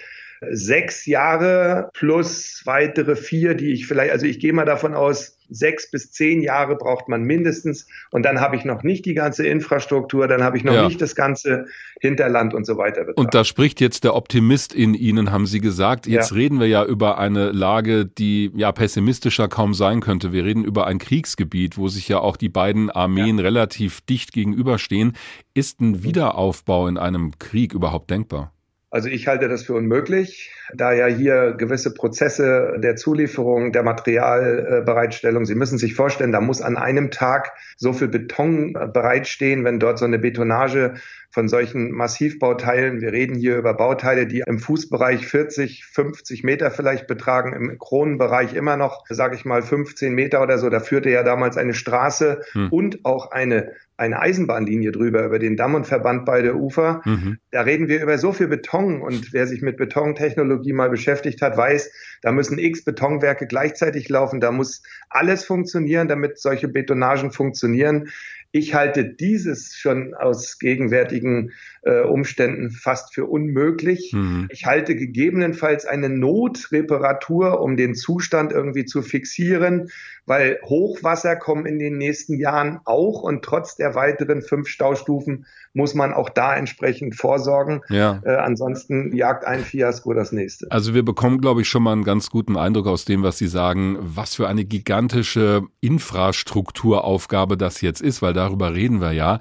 sechs 0.51 1.05
Jahre 1.05 1.89
plus 1.93 2.61
weitere 2.65 3.15
vier, 3.15 3.55
die 3.55 3.71
ich 3.71 3.87
vielleicht, 3.87 4.11
also 4.11 4.25
ich 4.25 4.39
gehe 4.39 4.53
mal 4.53 4.65
davon 4.65 4.93
aus, 4.93 5.34
sechs 5.49 5.89
bis 5.89 6.11
zehn 6.11 6.41
Jahre 6.41 6.75
braucht 6.75 7.07
man 7.07 7.23
mindestens. 7.23 7.87
Und 8.11 8.23
dann 8.23 8.39
habe 8.39 8.55
ich 8.55 8.65
noch 8.65 8.83
nicht 8.83 9.05
die 9.05 9.13
ganze 9.13 9.45
Infrastruktur, 9.47 10.27
dann 10.27 10.43
habe 10.43 10.57
ich 10.57 10.63
noch 10.63 10.73
ja. 10.73 10.87
nicht 10.87 11.01
das 11.01 11.15
ganze 11.15 11.65
Hinterland 11.99 12.53
und 12.53 12.65
so 12.65 12.77
weiter. 12.77 13.01
Betrachtet. 13.01 13.17
Und 13.17 13.33
da 13.33 13.43
spricht 13.43 13.81
jetzt 13.81 14.03
der 14.03 14.15
Optimist 14.15 14.73
in 14.73 14.93
Ihnen, 14.93 15.31
haben 15.31 15.45
Sie 15.45 15.59
gesagt. 15.59 16.07
Jetzt 16.07 16.31
ja. 16.31 16.35
reden 16.37 16.59
wir 16.59 16.67
ja 16.67 16.83
über 16.85 17.17
eine 17.17 17.51
Lage, 17.51 18.05
die 18.05 18.51
ja 18.55 18.71
pessimistischer 18.71 19.47
kaum 19.47 19.73
sein 19.73 20.01
könnte. 20.01 20.31
Wir 20.31 20.45
reden 20.45 20.63
über 20.63 20.87
ein 20.87 20.99
Kriegsgebiet, 20.99 21.77
wo 21.77 21.87
sich 21.87 22.07
ja 22.07 22.19
auch 22.19 22.37
die 22.37 22.49
beiden 22.49 22.89
Armeen 22.89 23.37
ja. 23.37 23.43
relativ 23.43 24.01
dicht 24.01 24.31
gegenüberstehen. 24.31 25.13
Ist 25.53 25.81
ein 25.81 26.03
Wiederaufbau 26.03 26.87
in 26.87 26.97
einem 26.97 27.37
Krieg 27.39 27.73
überhaupt 27.73 28.09
denkbar? 28.09 28.54
Also 28.91 29.09
ich 29.09 29.27
halte 29.27 29.49
das 29.49 29.63
für 29.63 29.73
unmöglich, 29.73 30.51
da 30.73 30.93
ja 30.93 31.07
hier 31.07 31.53
gewisse 31.57 31.93
Prozesse 31.93 32.75
der 32.77 32.95
Zulieferung, 32.95 33.71
der 33.71 33.83
Materialbereitstellung, 33.83 35.45
Sie 35.45 35.55
müssen 35.55 35.77
sich 35.77 35.95
vorstellen, 35.95 36.31
da 36.31 36.39
muss 36.39 36.61
an 36.61 36.77
einem 36.77 37.11
Tag 37.11 37.53
so 37.77 37.93
viel 37.93 38.07
Beton 38.07 38.73
bereitstehen, 38.93 39.63
wenn 39.63 39.79
dort 39.79 39.99
so 39.99 40.05
eine 40.05 40.19
Betonage 40.19 40.93
von 41.35 41.49
solchen 41.49 41.91
Massivbauteilen, 41.91 43.01
wir 43.01 43.11
reden 43.11 43.35
hier 43.35 43.57
über 43.57 43.73
Bauteile, 43.73 44.25
die 44.25 44.41
im 44.47 44.57
Fußbereich 44.57 45.27
40, 45.27 45.83
50 45.83 46.45
Meter 46.45 46.71
vielleicht 46.71 47.07
betragen, 47.07 47.51
im 47.51 47.77
Kronenbereich 47.77 48.53
immer 48.53 48.77
noch, 48.77 49.03
sage 49.09 49.35
ich 49.35 49.43
mal, 49.43 49.61
15 49.61 50.13
Meter 50.15 50.41
oder 50.41 50.57
so. 50.57 50.69
Da 50.69 50.79
führte 50.79 51.09
ja 51.09 51.23
damals 51.23 51.57
eine 51.57 51.73
Straße 51.73 52.39
hm. 52.53 52.69
und 52.69 53.03
auch 53.03 53.31
eine 53.31 53.73
eine 53.97 54.19
Eisenbahnlinie 54.19 54.91
drüber 54.91 55.25
über 55.25 55.39
den 55.39 55.55
Damm 55.55 55.73
und 55.73 55.87
verband 55.87 56.25
beide 56.25 56.55
Ufer. 56.55 57.01
Mhm. 57.05 57.37
Da 57.51 57.61
reden 57.61 57.87
wir 57.87 58.01
über 58.01 58.17
so 58.17 58.33
viel 58.33 58.47
Beton 58.47 59.01
und 59.01 59.31
wer 59.31 59.47
sich 59.47 59.61
mit 59.61 59.77
Betontechnologie 59.77 60.73
mal 60.73 60.89
beschäftigt 60.89 61.41
hat, 61.41 61.55
weiß, 61.55 61.91
da 62.21 62.31
müssen 62.33 62.59
x 62.59 62.83
Betonwerke 62.83 63.47
gleichzeitig 63.47 64.09
laufen, 64.09 64.41
da 64.41 64.51
muss 64.51 64.83
alles 65.09 65.45
funktionieren, 65.45 66.09
damit 66.09 66.39
solche 66.39 66.67
Betonagen 66.67 67.31
funktionieren. 67.31 68.09
Ich 68.57 68.73
halte 68.73 69.03
dieses 69.03 69.75
schon 69.75 70.13
aus 70.13 70.59
gegenwärtigen 70.59 71.51
äh, 71.81 72.03
Umständen 72.03 72.71
fast 72.71 73.13
für 73.13 73.25
unmöglich. 73.25 74.13
Mhm. 74.13 74.47
Ich 74.49 74.65
halte 74.65 74.95
gegebenenfalls 74.95 75.85
eine 75.85 76.07
Notreparatur, 76.07 77.59
um 77.59 77.75
den 77.75 77.95
Zustand 77.95 78.53
irgendwie 78.53 78.85
zu 78.85 79.01
fixieren, 79.01 79.89
weil 80.25 80.59
Hochwasser 80.63 81.35
kommen 81.35 81.65
in 81.65 81.79
den 81.79 81.97
nächsten 81.97 82.39
Jahren 82.39 82.79
auch 82.85 83.21
und 83.21 83.43
trotz 83.43 83.75
der 83.75 83.95
weiteren 83.95 84.41
fünf 84.41 84.67
Staustufen 84.67 85.45
muss 85.73 85.93
man 85.93 86.13
auch 86.13 86.29
da 86.29 86.55
entsprechend 86.55 87.15
vorsorgen. 87.15 87.81
Ja. 87.89 88.21
Äh, 88.23 88.35
ansonsten 88.35 89.15
jagt 89.15 89.45
ein 89.45 89.59
Fiasko 89.59 90.13
das 90.13 90.31
nächste. 90.31 90.71
Also 90.71 90.93
wir 90.93 91.03
bekommen, 91.03 91.41
glaube 91.41 91.61
ich, 91.61 91.69
schon 91.69 91.83
mal 91.83 91.91
einen 91.91 92.03
ganz 92.03 92.29
guten 92.29 92.57
Eindruck 92.57 92.87
aus 92.87 93.05
dem, 93.05 93.23
was 93.23 93.37
Sie 93.37 93.47
sagen, 93.47 93.97
was 94.01 94.35
für 94.35 94.47
eine 94.47 94.65
gigantische 94.65 95.63
Infrastrukturaufgabe 95.81 97.57
das 97.57 97.81
jetzt 97.81 98.01
ist, 98.01 98.21
weil 98.21 98.33
darüber 98.33 98.73
reden 98.73 99.01
wir 99.01 99.11
ja. 99.11 99.39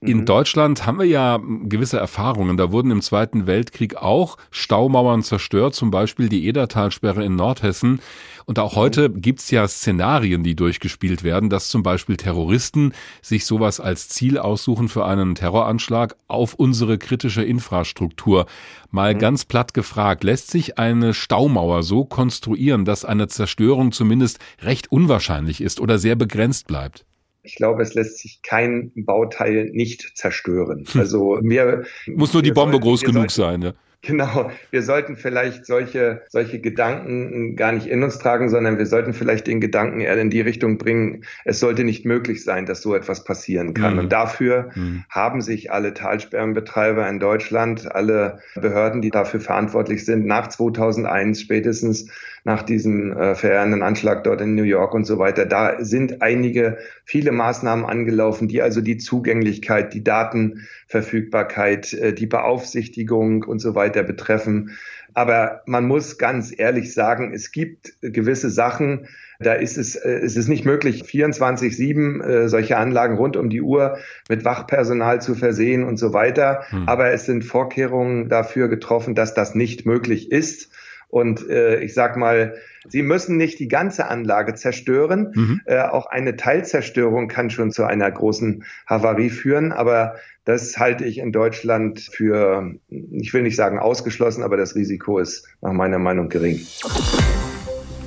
In 0.00 0.18
mhm. 0.18 0.26
Deutschland 0.26 0.86
haben 0.86 1.00
wir 1.00 1.06
ja 1.06 1.40
gewisse 1.64 1.98
Erfahrungen. 1.98 2.56
Da 2.56 2.70
wurden 2.70 2.92
im 2.92 3.02
Zweiten 3.02 3.48
Weltkrieg 3.48 3.96
auch 3.96 4.36
Staumauern 4.52 5.24
zerstört, 5.24 5.74
zum 5.74 5.90
Beispiel 5.90 6.28
die 6.28 6.46
Edertalsperre 6.46 7.24
in 7.24 7.34
Nordhessen. 7.34 8.00
Und 8.46 8.60
auch 8.60 8.76
heute 8.76 9.10
gibt's 9.10 9.50
ja 9.50 9.66
Szenarien, 9.66 10.44
die 10.44 10.54
durchgespielt 10.54 11.24
werden, 11.24 11.50
dass 11.50 11.68
zum 11.68 11.82
Beispiel 11.82 12.16
Terroristen 12.16 12.92
sich 13.22 13.44
sowas 13.44 13.80
als 13.80 14.08
Ziel 14.08 14.38
aussuchen 14.38 14.88
für 14.88 15.04
einen 15.04 15.34
Terroranschlag 15.34 16.14
auf 16.28 16.54
unsere 16.54 16.96
kritische 16.96 17.42
Infrastruktur. 17.42 18.46
Mal 18.92 19.14
mhm. 19.14 19.18
ganz 19.18 19.46
platt 19.46 19.74
gefragt, 19.74 20.22
lässt 20.22 20.52
sich 20.52 20.78
eine 20.78 21.12
Staumauer 21.12 21.82
so 21.82 22.04
konstruieren, 22.04 22.84
dass 22.84 23.04
eine 23.04 23.26
Zerstörung 23.26 23.90
zumindest 23.90 24.38
recht 24.62 24.92
unwahrscheinlich 24.92 25.60
ist 25.60 25.80
oder 25.80 25.98
sehr 25.98 26.14
begrenzt 26.14 26.68
bleibt? 26.68 27.04
Ich 27.42 27.54
glaube, 27.54 27.82
es 27.82 27.94
lässt 27.94 28.18
sich 28.18 28.40
kein 28.42 28.92
Bauteil 28.94 29.70
nicht 29.72 30.12
zerstören. 30.16 30.84
Hm. 30.90 31.00
Also 31.00 31.38
mir 31.42 31.84
muss 32.06 32.32
nur 32.32 32.42
die 32.42 32.52
Bombe 32.52 32.78
groß 32.80 33.02
genug 33.02 33.30
sein. 33.30 33.62
Ja. 33.62 33.74
Genau, 34.02 34.50
wir 34.70 34.82
sollten 34.82 35.16
vielleicht 35.16 35.66
solche, 35.66 36.22
solche 36.28 36.60
Gedanken 36.60 37.56
gar 37.56 37.72
nicht 37.72 37.88
in 37.88 38.04
uns 38.04 38.18
tragen, 38.18 38.48
sondern 38.48 38.78
wir 38.78 38.86
sollten 38.86 39.12
vielleicht 39.12 39.48
den 39.48 39.60
Gedanken 39.60 40.00
eher 40.00 40.16
in 40.16 40.30
die 40.30 40.40
Richtung 40.40 40.78
bringen, 40.78 41.24
es 41.44 41.58
sollte 41.58 41.82
nicht 41.82 42.04
möglich 42.04 42.44
sein, 42.44 42.64
dass 42.64 42.80
so 42.80 42.94
etwas 42.94 43.24
passieren 43.24 43.74
kann. 43.74 43.94
Mhm. 43.94 43.98
Und 43.98 44.12
dafür 44.12 44.70
mhm. 44.76 45.04
haben 45.10 45.40
sich 45.42 45.72
alle 45.72 45.94
Talsperrenbetreiber 45.94 47.08
in 47.08 47.18
Deutschland, 47.18 47.92
alle 47.92 48.38
Behörden, 48.54 49.02
die 49.02 49.10
dafür 49.10 49.40
verantwortlich 49.40 50.04
sind, 50.04 50.26
nach 50.26 50.46
2001 50.46 51.40
spätestens 51.40 52.08
nach 52.44 52.62
diesem 52.62 53.12
äh, 53.12 53.34
verheerenden 53.34 53.82
Anschlag 53.82 54.24
dort 54.24 54.40
in 54.40 54.54
New 54.54 54.62
York 54.62 54.94
und 54.94 55.04
so 55.04 55.18
weiter, 55.18 55.44
da 55.44 55.84
sind 55.84 56.22
einige, 56.22 56.78
viele 57.04 57.30
Maßnahmen 57.30 57.84
angelaufen, 57.84 58.48
die 58.48 58.62
also 58.62 58.80
die 58.80 58.96
Zugänglichkeit, 58.96 59.92
die 59.92 60.02
Datenverfügbarkeit, 60.02 61.92
äh, 61.92 62.14
die 62.14 62.26
Beaufsichtigung 62.26 63.42
und 63.42 63.58
so 63.58 63.74
weiter 63.74 63.87
weiter 63.88 64.02
betreffen. 64.02 64.76
Aber 65.14 65.62
man 65.66 65.86
muss 65.86 66.18
ganz 66.18 66.52
ehrlich 66.56 66.92
sagen, 66.92 67.32
es 67.32 67.50
gibt 67.50 67.94
gewisse 68.02 68.50
Sachen, 68.50 69.08
da 69.40 69.54
ist 69.54 69.78
es, 69.78 69.96
äh, 69.96 70.18
es 70.18 70.36
ist 70.36 70.48
nicht 70.48 70.64
möglich, 70.64 71.04
24-7 71.04 72.22
äh, 72.22 72.48
solche 72.48 72.76
Anlagen 72.76 73.16
rund 73.16 73.36
um 73.36 73.50
die 73.50 73.62
Uhr 73.62 73.98
mit 74.28 74.44
Wachpersonal 74.44 75.22
zu 75.22 75.34
versehen 75.34 75.84
und 75.84 75.96
so 75.96 76.12
weiter. 76.12 76.64
Hm. 76.68 76.88
Aber 76.88 77.12
es 77.12 77.24
sind 77.24 77.44
Vorkehrungen 77.44 78.28
dafür 78.28 78.68
getroffen, 78.68 79.14
dass 79.14 79.34
das 79.34 79.54
nicht 79.54 79.86
möglich 79.86 80.30
ist. 80.30 80.70
Und 81.08 81.48
äh, 81.48 81.80
ich 81.80 81.94
sag 81.94 82.16
mal, 82.16 82.54
Sie 82.90 83.02
müssen 83.02 83.36
nicht 83.36 83.58
die 83.58 83.68
ganze 83.68 84.08
Anlage 84.08 84.54
zerstören. 84.54 85.32
Mhm. 85.34 85.60
Äh, 85.66 85.80
auch 85.80 86.06
eine 86.06 86.36
Teilzerstörung 86.36 87.28
kann 87.28 87.50
schon 87.50 87.70
zu 87.70 87.84
einer 87.84 88.10
großen 88.10 88.64
Havarie 88.86 89.30
führen. 89.30 89.72
Aber 89.72 90.16
das 90.44 90.78
halte 90.78 91.04
ich 91.04 91.18
in 91.18 91.32
Deutschland 91.32 92.00
für, 92.00 92.74
ich 92.88 93.34
will 93.34 93.42
nicht 93.42 93.56
sagen 93.56 93.78
ausgeschlossen, 93.78 94.42
aber 94.42 94.56
das 94.56 94.74
Risiko 94.74 95.18
ist 95.18 95.46
nach 95.60 95.72
meiner 95.72 95.98
Meinung 95.98 96.28
gering. 96.28 96.60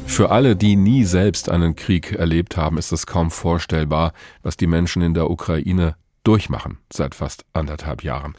Für 0.08 0.32
alle, 0.32 0.56
die 0.56 0.76
nie 0.76 1.06
selbst 1.06 1.50
einen 1.50 1.76
Krieg 1.76 2.14
erlebt 2.14 2.58
haben, 2.58 2.78
ist 2.78 2.92
es 2.92 3.06
kaum 3.06 3.32
vorstellbar, 3.32 4.14
was 4.44 4.58
die 4.58 4.68
Menschen 4.68 5.02
in 5.02 5.14
der 5.14 5.30
Ukraine 5.30 5.96
durchmachen 6.24 6.78
seit 6.92 7.16
fast 7.16 7.46
anderthalb 7.54 8.04
Jahren. 8.04 8.36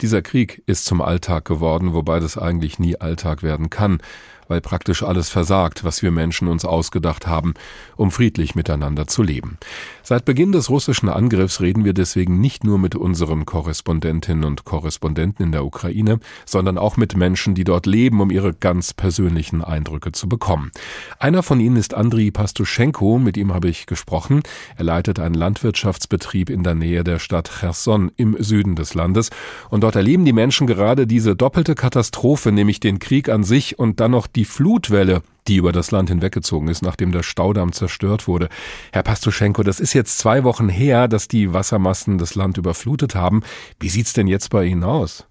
Dieser 0.00 0.22
Krieg 0.22 0.62
ist 0.66 0.84
zum 0.84 1.00
Alltag 1.00 1.44
geworden, 1.44 1.92
wobei 1.92 2.20
das 2.20 2.38
eigentlich 2.38 2.78
nie 2.78 2.96
Alltag 2.96 3.42
werden 3.42 3.70
kann 3.70 4.00
weil 4.48 4.60
praktisch 4.60 5.02
alles 5.02 5.28
versagt, 5.28 5.84
was 5.84 6.02
wir 6.02 6.10
Menschen 6.10 6.48
uns 6.48 6.64
ausgedacht 6.64 7.26
haben, 7.26 7.54
um 7.96 8.10
friedlich 8.10 8.54
miteinander 8.54 9.06
zu 9.06 9.22
leben. 9.22 9.58
Seit 10.02 10.24
Beginn 10.24 10.52
des 10.52 10.70
russischen 10.70 11.08
Angriffs 11.08 11.60
reden 11.60 11.84
wir 11.84 11.92
deswegen 11.92 12.40
nicht 12.40 12.64
nur 12.64 12.78
mit 12.78 12.94
unseren 12.94 13.44
Korrespondentinnen 13.44 14.44
und 14.44 14.64
Korrespondenten 14.64 15.46
in 15.46 15.52
der 15.52 15.64
Ukraine, 15.64 16.20
sondern 16.44 16.78
auch 16.78 16.96
mit 16.96 17.16
Menschen, 17.16 17.54
die 17.54 17.64
dort 17.64 17.86
leben, 17.86 18.20
um 18.20 18.30
ihre 18.30 18.54
ganz 18.54 18.94
persönlichen 18.94 19.64
Eindrücke 19.64 20.12
zu 20.12 20.28
bekommen. 20.28 20.70
Einer 21.18 21.42
von 21.42 21.58
ihnen 21.60 21.76
ist 21.76 21.94
Andriy 21.94 22.30
Pastuschenko, 22.30 23.18
mit 23.18 23.36
ihm 23.36 23.52
habe 23.52 23.68
ich 23.68 23.86
gesprochen. 23.86 24.42
Er 24.76 24.84
leitet 24.84 25.18
einen 25.18 25.34
Landwirtschaftsbetrieb 25.34 26.50
in 26.50 26.62
der 26.62 26.74
Nähe 26.74 27.02
der 27.02 27.18
Stadt 27.18 27.50
Cherson 27.60 28.12
im 28.16 28.36
Süden 28.38 28.76
des 28.76 28.94
Landes 28.94 29.30
und 29.70 29.82
dort 29.82 29.96
erleben 29.96 30.24
die 30.24 30.32
Menschen 30.32 30.66
gerade 30.66 31.06
diese 31.06 31.34
doppelte 31.34 31.74
Katastrophe, 31.74 32.52
nämlich 32.52 32.80
den 32.80 32.98
Krieg 32.98 33.28
an 33.28 33.44
sich 33.44 33.78
und 33.78 34.00
dann 34.00 34.12
noch 34.12 34.26
die 34.36 34.44
Flutwelle, 34.44 35.22
die 35.48 35.56
über 35.56 35.72
das 35.72 35.90
Land 35.90 36.08
hinweggezogen 36.08 36.68
ist, 36.68 36.82
nachdem 36.82 37.12
der 37.12 37.22
Staudamm 37.22 37.72
zerstört 37.72 38.28
wurde. 38.28 38.48
Herr 38.92 39.02
Pastuschenko, 39.02 39.62
das 39.62 39.80
ist 39.80 39.94
jetzt 39.94 40.18
zwei 40.18 40.44
Wochen 40.44 40.68
her, 40.68 41.08
dass 41.08 41.28
die 41.28 41.52
Wassermassen 41.52 42.18
das 42.18 42.34
Land 42.34 42.58
überflutet 42.58 43.14
haben. 43.14 43.42
Wie 43.80 43.88
sieht's 43.88 44.12
denn 44.12 44.26
jetzt 44.26 44.50
bei 44.50 44.64
Ihnen 44.64 44.84
aus? 44.84 45.26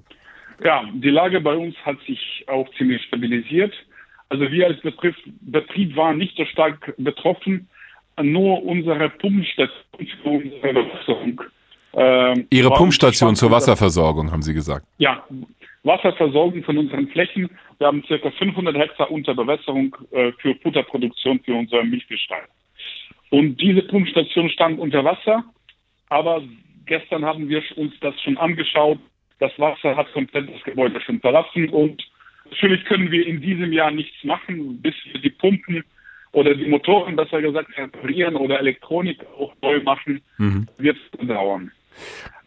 Ja, 0.64 0.84
die 0.94 1.10
Lage 1.10 1.42
bei 1.42 1.56
uns 1.56 1.76
hat 1.86 1.98
sich 2.08 2.46
auch 2.48 2.68
ziemlich 2.78 3.02
stabilisiert. 3.04 3.74
Also 4.30 4.50
wir 4.52 4.68
als 4.68 4.82
Betrieb, 4.82 5.16
Betrieb 5.42 5.96
waren 5.96 6.18
nicht 6.18 6.36
so 6.36 6.46
stark 6.46 6.94
betroffen. 6.98 7.68
Nur 8.22 8.64
unsere 8.64 9.10
Pumpstation 9.10 9.74
für 10.24 10.30
unsere 10.30 10.74
Bewässerung. 10.74 11.42
Äh, 11.94 12.46
Ihre 12.50 12.70
Pumpstation 12.72 13.36
zur 13.36 13.52
Wasserversorgung, 13.52 14.32
haben 14.32 14.42
Sie 14.42 14.54
gesagt? 14.54 14.86
Ja, 14.98 15.24
Wasserversorgung 15.86 16.64
von 16.64 16.78
unseren 16.78 17.08
Flächen. 17.10 17.50
Wir 17.78 17.88
haben 17.88 18.04
circa 18.08 18.32
500 18.32 18.76
Hektar 18.76 19.12
unter 19.12 19.36
Bewässerung 19.36 19.96
äh, 20.12 20.32
für 20.40 20.56
Futterproduktion 20.56 21.40
für 21.40 21.54
unseren 21.54 21.90
Milchbestall. 21.90 22.44
Und 23.30 23.62
diese 23.62 23.84
Pumpstation 23.84 24.50
stand 24.50 24.80
unter 24.80 25.04
Wasser, 25.04 25.44
aber 26.10 26.42
gestern 26.86 27.26
haben 27.26 27.50
wir 27.50 27.62
uns 27.76 27.94
das 28.02 28.20
schon 28.22 28.38
angeschaut. 28.38 29.00
Das 29.40 29.52
Wasser 29.60 29.96
hat 29.96 30.12
komplett 30.14 30.54
das 30.54 30.64
Gebäude 30.64 31.02
schon 31.02 31.20
verlassen 31.20 31.70
und 31.70 32.04
natürlich 32.50 32.84
können 32.86 33.12
wir 33.12 33.26
in 33.26 33.42
diesem 33.42 33.74
Jahr 33.74 33.92
nichts 33.92 34.24
machen, 34.24 34.82
bis 34.82 34.96
wir 35.12 35.20
die 35.20 35.30
Pumpen 35.30 35.84
oder 36.32 36.54
die 36.54 36.68
Motoren, 36.68 37.16
besser 37.16 37.42
gesagt, 37.42 37.78
reparieren 37.78 38.36
oder 38.36 38.60
Elektronik 38.60 39.26
auch 39.38 39.54
neu 39.62 39.82
machen, 39.82 40.22
mhm. 40.38 40.68
wird 40.78 40.98
es 40.98 41.28
dauern. 41.28 41.72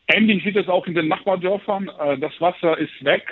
Ähnlich 0.09 0.43
sieht 0.43 0.57
es 0.57 0.69
auch 0.69 0.87
in 0.87 0.95
den 0.95 1.09
Nachbardörfern. 1.09 1.91
Äh, 2.01 2.19
das 2.19 2.33
Wasser 2.41 2.79
ist 2.79 3.05
weg, 3.05 3.23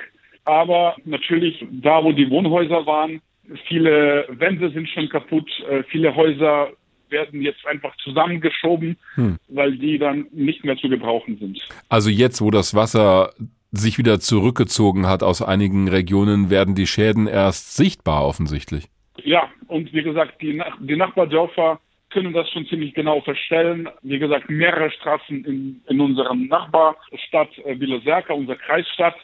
aber 0.45 0.97
natürlich 1.05 1.65
da, 1.71 2.05
wo 2.05 2.13
die 2.13 2.31
Wohnhäuser 2.31 2.87
waren, 2.87 3.21
viele 3.69 4.27
Wände 4.29 4.71
sind 4.71 4.89
schon 4.89 5.09
kaputt, 5.09 5.49
äh, 5.71 5.83
viele 5.85 6.15
Häuser 6.15 6.71
werden 7.09 7.41
jetzt 7.41 7.65
einfach 7.67 7.97
zusammengeschoben, 7.99 8.97
hm. 9.15 9.39
weil 9.49 9.79
die 9.79 9.99
dann 9.99 10.27
nicht 10.33 10.65
mehr 10.65 10.77
zu 10.77 10.89
gebrauchen 10.89 11.39
sind. 11.39 11.61
Also 11.89 12.11
jetzt, 12.11 12.41
wo 12.41 12.51
das 12.51 12.75
Wasser 12.75 13.33
sich 13.71 13.99
wieder 13.99 14.21
zurückgezogen 14.21 15.07
hat 15.07 15.23
aus 15.23 15.41
einigen 15.43 15.89
Regionen, 15.89 16.51
werden 16.51 16.75
die 16.75 16.87
Schäden 16.87 17.27
erst 17.27 17.77
sichtbar 17.77 18.27
offensichtlich. 18.27 18.89
Ja, 19.23 19.49
und 19.69 19.93
wie 19.93 20.03
gesagt, 20.03 20.43
die, 20.43 20.61
die 20.81 20.97
Nachbardörfer 20.97 21.81
können 22.11 22.33
das 22.33 22.51
schon 22.51 22.67
ziemlich 22.67 22.95
genau 22.95 23.21
feststellen. 23.21 23.89
Wie 24.03 24.19
gesagt, 24.19 24.49
mehrere 24.49 24.91
Straßen 24.91 25.45
in, 25.45 25.83
in 25.89 26.01
unserem 26.01 26.47
Nachbarstadt 26.47 27.51
äh, 27.65 27.75
Biloserka, 27.75 28.33
unserer 28.33 28.57
Kreisstadt. 28.57 29.17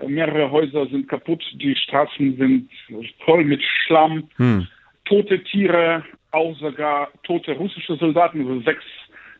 Äh, 0.00 0.08
mehrere 0.08 0.50
Häuser 0.50 0.86
sind 0.86 1.08
kaputt, 1.08 1.42
die 1.54 1.74
Straßen 1.74 2.36
sind 2.36 2.70
voll 3.24 3.44
mit 3.44 3.62
Schlamm, 3.62 4.28
hm. 4.36 4.66
tote 5.04 5.42
Tiere, 5.44 6.04
auch 6.32 6.56
sogar 6.58 7.08
tote 7.22 7.52
russische 7.52 7.96
Soldaten, 7.96 8.46
also 8.46 8.60
sechs 8.60 8.84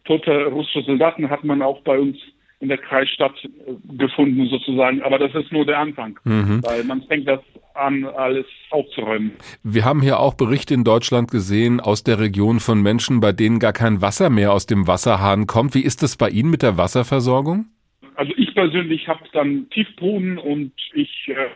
tote 0.04 0.46
russische 0.46 0.82
Soldaten 0.82 1.28
hat 1.28 1.44
man 1.44 1.62
auch 1.62 1.82
bei 1.82 1.98
uns 1.98 2.16
in 2.60 2.68
der 2.68 2.78
Kreisstadt 2.78 3.34
äh, 3.44 3.96
gefunden 3.96 4.46
sozusagen. 4.48 5.02
Aber 5.02 5.18
das 5.18 5.34
ist 5.34 5.52
nur 5.52 5.66
der 5.66 5.78
Anfang, 5.78 6.18
mhm. 6.24 6.62
weil 6.64 6.84
man 6.84 7.02
fängt 7.02 7.28
das 7.28 7.40
an, 7.76 8.04
alles 8.04 8.46
aufzuräumen. 8.70 9.32
Wir 9.62 9.84
haben 9.84 10.00
hier 10.00 10.18
auch 10.18 10.34
Berichte 10.34 10.74
in 10.74 10.84
Deutschland 10.84 11.30
gesehen 11.30 11.80
aus 11.80 12.04
der 12.04 12.18
Region 12.18 12.60
von 12.60 12.82
Menschen, 12.82 13.20
bei 13.20 13.32
denen 13.32 13.58
gar 13.58 13.72
kein 13.72 14.02
Wasser 14.02 14.30
mehr 14.30 14.52
aus 14.52 14.66
dem 14.66 14.86
Wasserhahn 14.86 15.46
kommt. 15.46 15.74
Wie 15.74 15.82
ist 15.82 16.02
es 16.02 16.16
bei 16.16 16.28
Ihnen 16.28 16.50
mit 16.50 16.62
der 16.62 16.76
Wasserversorgung? 16.76 17.66
Also 18.14 18.32
ich 18.36 18.54
persönlich 18.54 19.08
habe 19.08 19.24
dann 19.32 19.68
Tiefbrunnen 19.70 20.38
und 20.38 20.72
ich 20.94 21.28
äh, 21.28 21.48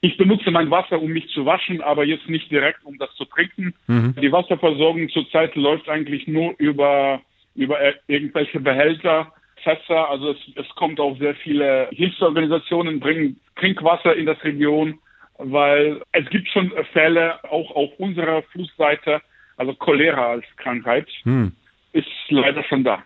ich 0.00 0.16
benutze 0.16 0.50
mein 0.50 0.70
Wasser, 0.70 1.02
um 1.02 1.10
mich 1.10 1.28
zu 1.30 1.44
waschen, 1.44 1.80
aber 1.80 2.04
jetzt 2.04 2.28
nicht 2.28 2.50
direkt, 2.50 2.84
um 2.84 2.98
das 2.98 3.12
zu 3.16 3.24
trinken. 3.24 3.74
Mhm. 3.88 4.14
Die 4.20 4.30
Wasserversorgung 4.30 5.08
zurzeit 5.08 5.56
läuft 5.56 5.88
eigentlich 5.88 6.28
nur 6.28 6.54
über 6.58 7.20
über 7.54 7.78
irgendwelche 8.06 8.60
Behälter 8.60 9.32
Fässer. 9.62 10.08
Also 10.08 10.30
es, 10.30 10.38
es 10.54 10.68
kommt 10.76 11.00
auch 11.00 11.18
sehr 11.18 11.34
viele 11.34 11.88
Hilfsorganisationen, 11.90 13.00
bringen 13.00 13.40
Trinkwasser 13.56 14.14
in 14.14 14.26
das 14.26 14.42
Region, 14.44 14.98
weil 15.38 16.02
es 16.12 16.28
gibt 16.30 16.48
schon 16.48 16.72
Fälle 16.92 17.42
auch 17.44 17.70
auf 17.72 17.90
unserer 17.98 18.42
Flussseite, 18.42 19.20
also 19.56 19.74
Cholera 19.74 20.32
als 20.32 20.44
Krankheit. 20.56 21.08
Hm 21.22 21.52
ist 21.92 22.06
leider 22.28 22.62
schon 22.64 22.84
da. 22.84 23.02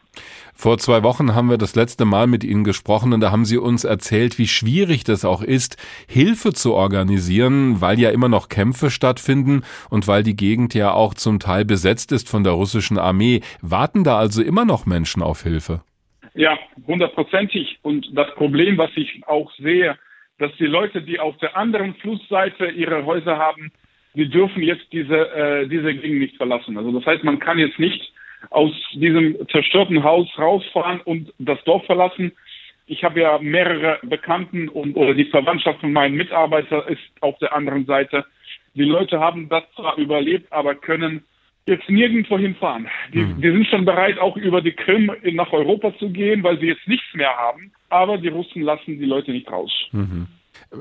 Vor 0.54 0.78
zwei 0.78 1.02
Wochen 1.02 1.34
haben 1.34 1.48
wir 1.48 1.58
das 1.58 1.74
letzte 1.74 2.04
Mal 2.04 2.26
mit 2.26 2.44
Ihnen 2.44 2.64
gesprochen 2.64 3.12
und 3.12 3.20
da 3.20 3.30
haben 3.30 3.44
Sie 3.44 3.56
uns 3.56 3.84
erzählt, 3.84 4.38
wie 4.38 4.46
schwierig 4.46 5.04
das 5.04 5.24
auch 5.24 5.42
ist, 5.42 5.76
Hilfe 6.08 6.52
zu 6.52 6.74
organisieren, 6.74 7.80
weil 7.80 7.98
ja 7.98 8.10
immer 8.10 8.28
noch 8.28 8.48
Kämpfe 8.48 8.90
stattfinden 8.90 9.62
und 9.88 10.08
weil 10.08 10.22
die 10.22 10.36
Gegend 10.36 10.74
ja 10.74 10.92
auch 10.92 11.14
zum 11.14 11.38
Teil 11.40 11.64
besetzt 11.64 12.12
ist 12.12 12.28
von 12.28 12.44
der 12.44 12.52
russischen 12.52 12.98
Armee. 12.98 13.40
Warten 13.60 14.04
da 14.04 14.18
also 14.18 14.42
immer 14.42 14.64
noch 14.64 14.84
Menschen 14.84 15.22
auf 15.22 15.42
Hilfe? 15.42 15.82
Ja, 16.34 16.58
hundertprozentig. 16.86 17.78
Und 17.82 18.06
das 18.14 18.34
Problem, 18.34 18.78
was 18.78 18.90
ich 18.96 19.22
auch 19.26 19.50
sehe, 19.58 19.96
dass 20.42 20.52
die 20.56 20.66
Leute, 20.66 21.02
die 21.02 21.20
auf 21.20 21.36
der 21.38 21.56
anderen 21.56 21.94
Flussseite 21.94 22.66
ihre 22.66 23.06
Häuser 23.06 23.38
haben, 23.38 23.70
die 24.14 24.28
dürfen 24.28 24.62
jetzt 24.62 24.92
diese, 24.92 25.16
äh, 25.30 25.68
diese 25.68 25.94
Gegend 25.94 26.18
nicht 26.18 26.36
verlassen. 26.36 26.76
Also 26.76 26.90
das 26.92 27.06
heißt, 27.06 27.22
man 27.24 27.38
kann 27.38 27.58
jetzt 27.58 27.78
nicht 27.78 28.12
aus 28.50 28.72
diesem 28.92 29.36
zerstörten 29.48 30.02
Haus 30.02 30.28
rausfahren 30.36 31.00
und 31.00 31.32
das 31.38 31.62
Dorf 31.64 31.86
verlassen. 31.86 32.32
Ich 32.86 33.04
habe 33.04 33.20
ja 33.20 33.38
mehrere 33.38 34.00
Bekannten 34.02 34.68
und 34.68 34.96
oder 34.96 35.14
die 35.14 35.26
Verwandtschaft 35.26 35.80
von 35.80 35.92
meinen 35.92 36.16
Mitarbeitern 36.16 36.82
ist 36.88 37.02
auf 37.20 37.38
der 37.38 37.54
anderen 37.54 37.86
Seite. 37.86 38.26
Die 38.74 38.84
Leute 38.84 39.20
haben 39.20 39.48
das 39.48 39.62
zwar 39.76 39.96
überlebt, 39.96 40.52
aber 40.52 40.74
können 40.74 41.22
jetzt 41.66 41.88
nirgendwo 41.88 42.36
hinfahren. 42.36 42.88
Die, 43.14 43.20
mhm. 43.20 43.40
die 43.40 43.50
sind 43.52 43.66
schon 43.68 43.84
bereit, 43.84 44.18
auch 44.18 44.36
über 44.36 44.60
die 44.60 44.72
Krim 44.72 45.12
nach 45.22 45.52
Europa 45.52 45.96
zu 45.98 46.10
gehen, 46.10 46.42
weil 46.42 46.58
sie 46.58 46.66
jetzt 46.66 46.88
nichts 46.88 47.14
mehr 47.14 47.36
haben. 47.36 47.70
Aber 47.92 48.16
die 48.16 48.28
Russen 48.28 48.62
lassen 48.62 48.98
die 48.98 49.04
Leute 49.04 49.32
nicht 49.32 49.50
raus. 49.50 49.70
Mhm. 49.92 50.26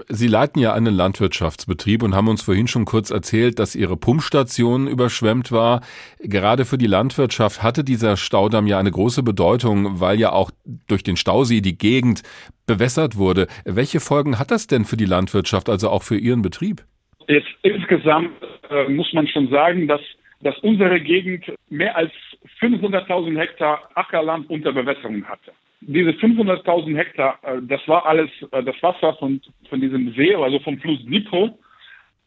Sie 0.08 0.28
leiten 0.28 0.60
ja 0.62 0.74
einen 0.74 0.94
Landwirtschaftsbetrieb 0.94 2.04
und 2.04 2.16
haben 2.16 2.30
uns 2.30 2.42
vorhin 2.42 2.68
schon 2.68 2.86
kurz 2.86 3.10
erzählt, 3.12 3.60
dass 3.60 3.76
Ihre 3.76 3.98
Pumpstation 3.98 4.88
überschwemmt 4.88 5.52
war. 5.52 5.82
Gerade 6.20 6.64
für 6.64 6.78
die 6.78 6.88
Landwirtschaft 6.88 7.62
hatte 7.62 7.84
dieser 7.84 8.16
Staudamm 8.16 8.68
ja 8.68 8.80
eine 8.80 8.92
große 8.92 9.24
Bedeutung, 9.24 10.00
weil 10.00 10.20
ja 10.20 10.32
auch 10.32 10.52
durch 10.88 11.04
den 11.04 11.18
Stausee 11.18 11.60
die 11.62 11.78
Gegend 11.78 12.22
bewässert 12.66 13.18
wurde. 13.18 13.48
Welche 13.66 14.00
Folgen 14.00 14.40
hat 14.40 14.52
das 14.52 14.68
denn 14.68 14.86
für 14.86 14.98
die 14.98 15.06
Landwirtschaft, 15.06 15.70
also 15.70 15.90
auch 15.90 16.04
für 16.04 16.18
Ihren 16.18 16.42
Betrieb? 16.42 16.84
Jetzt 17.28 17.50
insgesamt 17.64 18.32
äh, 18.70 18.88
muss 18.90 19.12
man 19.14 19.28
schon 19.28 19.50
sagen, 19.50 19.88
dass 19.88 20.02
dass 20.44 20.58
unsere 20.60 21.00
Gegend 21.00 21.46
mehr 21.70 21.96
als 21.96 22.12
500.000 22.60 23.38
Hektar 23.38 23.90
Ackerland 23.94 24.50
unter 24.50 24.74
Bewässerung 24.74 25.24
hatte. 25.26 25.52
Diese 25.82 26.12
500.000 26.12 26.96
Hektar, 26.96 27.40
äh, 27.44 27.60
das 27.64 27.86
war 27.88 28.06
alles 28.06 28.30
äh, 28.52 28.64
das 28.64 28.76
Wasser 28.82 29.16
von, 29.16 29.42
von 29.70 29.82
diesem 29.82 30.14
See, 30.14 30.36
also 30.36 30.60
vom 30.60 30.80
Fluss 30.80 31.04
Dnipro. 31.04 31.58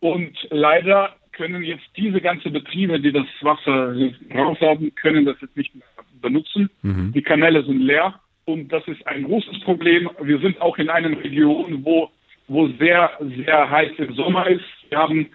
Und 0.00 0.36
leider 0.50 1.14
können 1.32 1.62
jetzt 1.62 1.84
diese 1.96 2.20
ganzen 2.20 2.52
Betriebe, 2.52 3.00
die 3.00 3.12
das 3.12 3.26
Wasser 3.40 3.94
raus 4.34 4.58
haben, 4.60 4.94
können 4.94 5.24
das 5.24 5.36
jetzt 5.40 5.56
nicht 5.56 5.74
mehr 5.74 5.84
benutzen. 6.20 6.70
Mhm. 6.82 7.12
Die 7.12 7.22
Kanäle 7.22 7.64
sind 7.64 7.80
leer 7.80 8.20
und 8.44 8.72
das 8.72 8.86
ist 8.88 9.06
ein 9.06 9.24
großes 9.24 9.60
Problem. 9.60 10.10
Wir 10.20 10.38
sind 10.38 10.60
auch 10.60 10.78
in 10.78 10.90
einer 10.90 11.10
Region, 11.10 11.84
wo, 11.84 12.10
wo 12.48 12.68
sehr, 12.78 13.10
sehr 13.36 13.70
heiß 13.70 13.92
im 13.98 14.14
Sommer 14.14 14.46
ist. 14.48 14.64
Wir 14.88 14.98
haben 14.98 15.28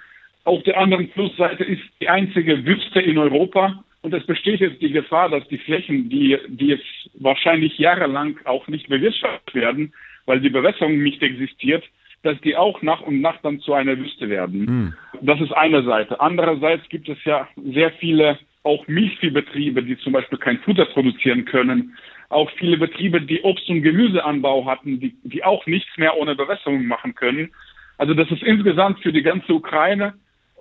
Auf 0.43 0.63
der 0.63 0.77
anderen 0.77 1.10
Flussseite 1.10 1.63
ist 1.63 1.82
die 2.01 2.10
einzige 2.10 2.65
Wüste 2.65 3.01
in 3.01 3.17
Europa. 3.17 3.84
Und 4.01 4.13
es 4.13 4.25
besteht 4.25 4.62
jetzt 4.62 4.81
die 4.81 4.91
Gefahr, 4.91 5.29
dass 5.29 5.47
die 5.49 5.57
Flächen, 5.57 6.09
die, 6.09 6.38
die 6.47 6.67
jetzt 6.67 6.85
wahrscheinlich 7.15 7.77
jahrelang 7.77 8.39
auch 8.45 8.67
nicht 8.67 8.88
bewirtschaftet 8.88 9.53
werden, 9.53 9.93
weil 10.25 10.39
die 10.39 10.49
Bewässerung 10.49 11.01
nicht 11.01 11.21
existiert, 11.21 11.83
dass 12.23 12.39
die 12.41 12.55
auch 12.55 12.81
nach 12.81 13.01
und 13.01 13.21
nach 13.21 13.41
dann 13.41 13.59
zu 13.59 13.73
einer 13.73 13.97
Wüste 13.97 14.29
werden. 14.29 14.67
Hm. 14.67 14.93
Das 15.21 15.39
ist 15.41 15.51
eine 15.51 15.83
Seite. 15.83 16.19
Andererseits 16.19 16.88
gibt 16.89 17.09
es 17.09 17.17
ja 17.25 17.47
sehr 17.55 17.91
viele 17.93 18.39
auch 18.63 18.88
Milchviehbetriebe, 18.88 19.83
die 19.83 19.97
zum 19.99 20.13
Beispiel 20.13 20.38
kein 20.38 20.59
Futter 20.59 20.85
produzieren 20.85 21.45
können. 21.45 21.97
Auch 22.29 22.51
viele 22.57 22.77
Betriebe, 22.77 23.21
die 23.21 23.41
Obst- 23.41 23.69
und 23.69 23.81
Gemüseanbau 23.81 24.65
hatten, 24.65 24.99
die, 24.99 25.15
die 25.23 25.43
auch 25.43 25.65
nichts 25.65 25.97
mehr 25.97 26.17
ohne 26.17 26.35
Bewässerung 26.35 26.85
machen 26.85 27.15
können. 27.15 27.51
Also 27.97 28.13
das 28.13 28.29
ist 28.31 28.43
insgesamt 28.43 28.99
für 29.01 29.12
die 29.12 29.23
ganze 29.23 29.53
Ukraine 29.53 30.13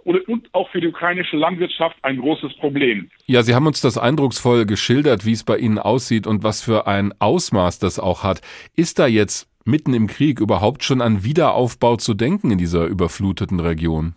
und 0.08 0.48
auch 0.54 0.70
für 0.70 0.80
die 0.80 0.88
ukrainische 0.88 1.36
Landwirtschaft 1.36 1.96
ein 2.02 2.18
großes 2.18 2.54
Problem. 2.54 3.10
Ja, 3.26 3.42
Sie 3.42 3.54
haben 3.54 3.66
uns 3.66 3.80
das 3.80 3.98
eindrucksvoll 3.98 4.64
geschildert, 4.64 5.26
wie 5.26 5.32
es 5.32 5.44
bei 5.44 5.58
Ihnen 5.58 5.78
aussieht 5.78 6.26
und 6.26 6.42
was 6.42 6.62
für 6.62 6.86
ein 6.86 7.12
Ausmaß 7.18 7.78
das 7.78 7.98
auch 7.98 8.24
hat. 8.24 8.40
Ist 8.74 8.98
da 8.98 9.06
jetzt 9.06 9.48
mitten 9.66 9.92
im 9.92 10.06
Krieg 10.06 10.40
überhaupt 10.40 10.82
schon 10.82 11.02
an 11.02 11.24
Wiederaufbau 11.24 11.96
zu 11.96 12.14
denken 12.14 12.50
in 12.50 12.58
dieser 12.58 12.86
überfluteten 12.86 13.60
Region? 13.60 14.14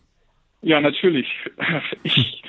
Ja, 0.61 0.79
natürlich. 0.79 1.27
Ich, 2.03 2.41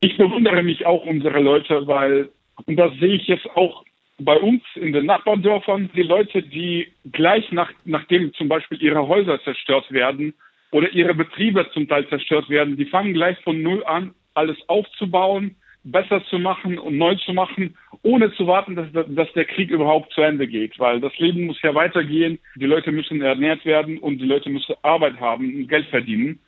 ich 0.00 0.16
bewundere 0.16 0.62
mich 0.62 0.84
auch 0.84 1.04
unsere 1.04 1.40
Leute, 1.40 1.86
weil, 1.86 2.30
und 2.64 2.76
das 2.76 2.92
sehe 2.98 3.14
ich 3.14 3.26
jetzt 3.28 3.46
auch 3.54 3.84
bei 4.18 4.36
uns 4.36 4.62
in 4.74 4.92
den 4.92 5.06
Nachbardörfern, 5.06 5.90
die 5.94 6.02
Leute, 6.02 6.42
die 6.42 6.88
gleich 7.12 7.52
nach, 7.52 7.70
nachdem 7.84 8.32
zum 8.34 8.48
Beispiel 8.48 8.82
ihre 8.82 9.06
Häuser 9.06 9.40
zerstört 9.42 9.90
werden 9.92 10.34
oder 10.70 10.90
ihre 10.92 11.14
Betriebe 11.14 11.68
zum 11.72 11.88
Teil 11.88 12.08
zerstört 12.08 12.48
werden, 12.48 12.76
die 12.76 12.86
fangen 12.86 13.14
gleich 13.14 13.38
von 13.40 13.62
Null 13.62 13.84
an, 13.84 14.14
alles 14.34 14.56
aufzubauen, 14.68 15.56
besser 15.84 16.22
zu 16.24 16.38
machen 16.38 16.78
und 16.78 16.98
neu 16.98 17.14
zu 17.14 17.32
machen, 17.32 17.76
ohne 18.02 18.32
zu 18.34 18.46
warten, 18.46 18.74
dass, 18.74 18.88
dass 18.92 19.32
der 19.34 19.44
Krieg 19.44 19.70
überhaupt 19.70 20.12
zu 20.12 20.20
Ende 20.20 20.46
geht. 20.46 20.78
Weil 20.78 21.00
das 21.00 21.16
Leben 21.18 21.46
muss 21.46 21.62
ja 21.62 21.74
weitergehen, 21.74 22.38
die 22.56 22.66
Leute 22.66 22.92
müssen 22.92 23.22
ernährt 23.22 23.64
werden 23.64 23.98
und 23.98 24.18
die 24.18 24.26
Leute 24.26 24.50
müssen 24.50 24.74
Arbeit 24.82 25.20
haben 25.20 25.54
und 25.54 25.68
Geld 25.68 25.86
verdienen. 25.88 26.40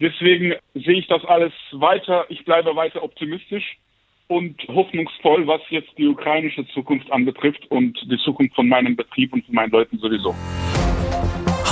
Deswegen 0.00 0.54
sehe 0.74 0.98
ich 0.98 1.06
das 1.06 1.24
alles 1.24 1.52
weiter, 1.72 2.26
ich 2.28 2.44
bleibe 2.44 2.74
weiter 2.74 3.02
optimistisch 3.02 3.78
und 4.28 4.60
hoffnungsvoll, 4.68 5.46
was 5.46 5.60
jetzt 5.70 5.90
die 5.98 6.06
ukrainische 6.06 6.66
Zukunft 6.68 7.10
anbetrifft 7.12 7.70
und 7.70 7.98
die 8.10 8.18
Zukunft 8.18 8.54
von 8.54 8.68
meinem 8.68 8.96
Betrieb 8.96 9.32
und 9.32 9.44
von 9.44 9.54
meinen 9.54 9.70
Leuten 9.70 9.98
sowieso. 9.98 10.34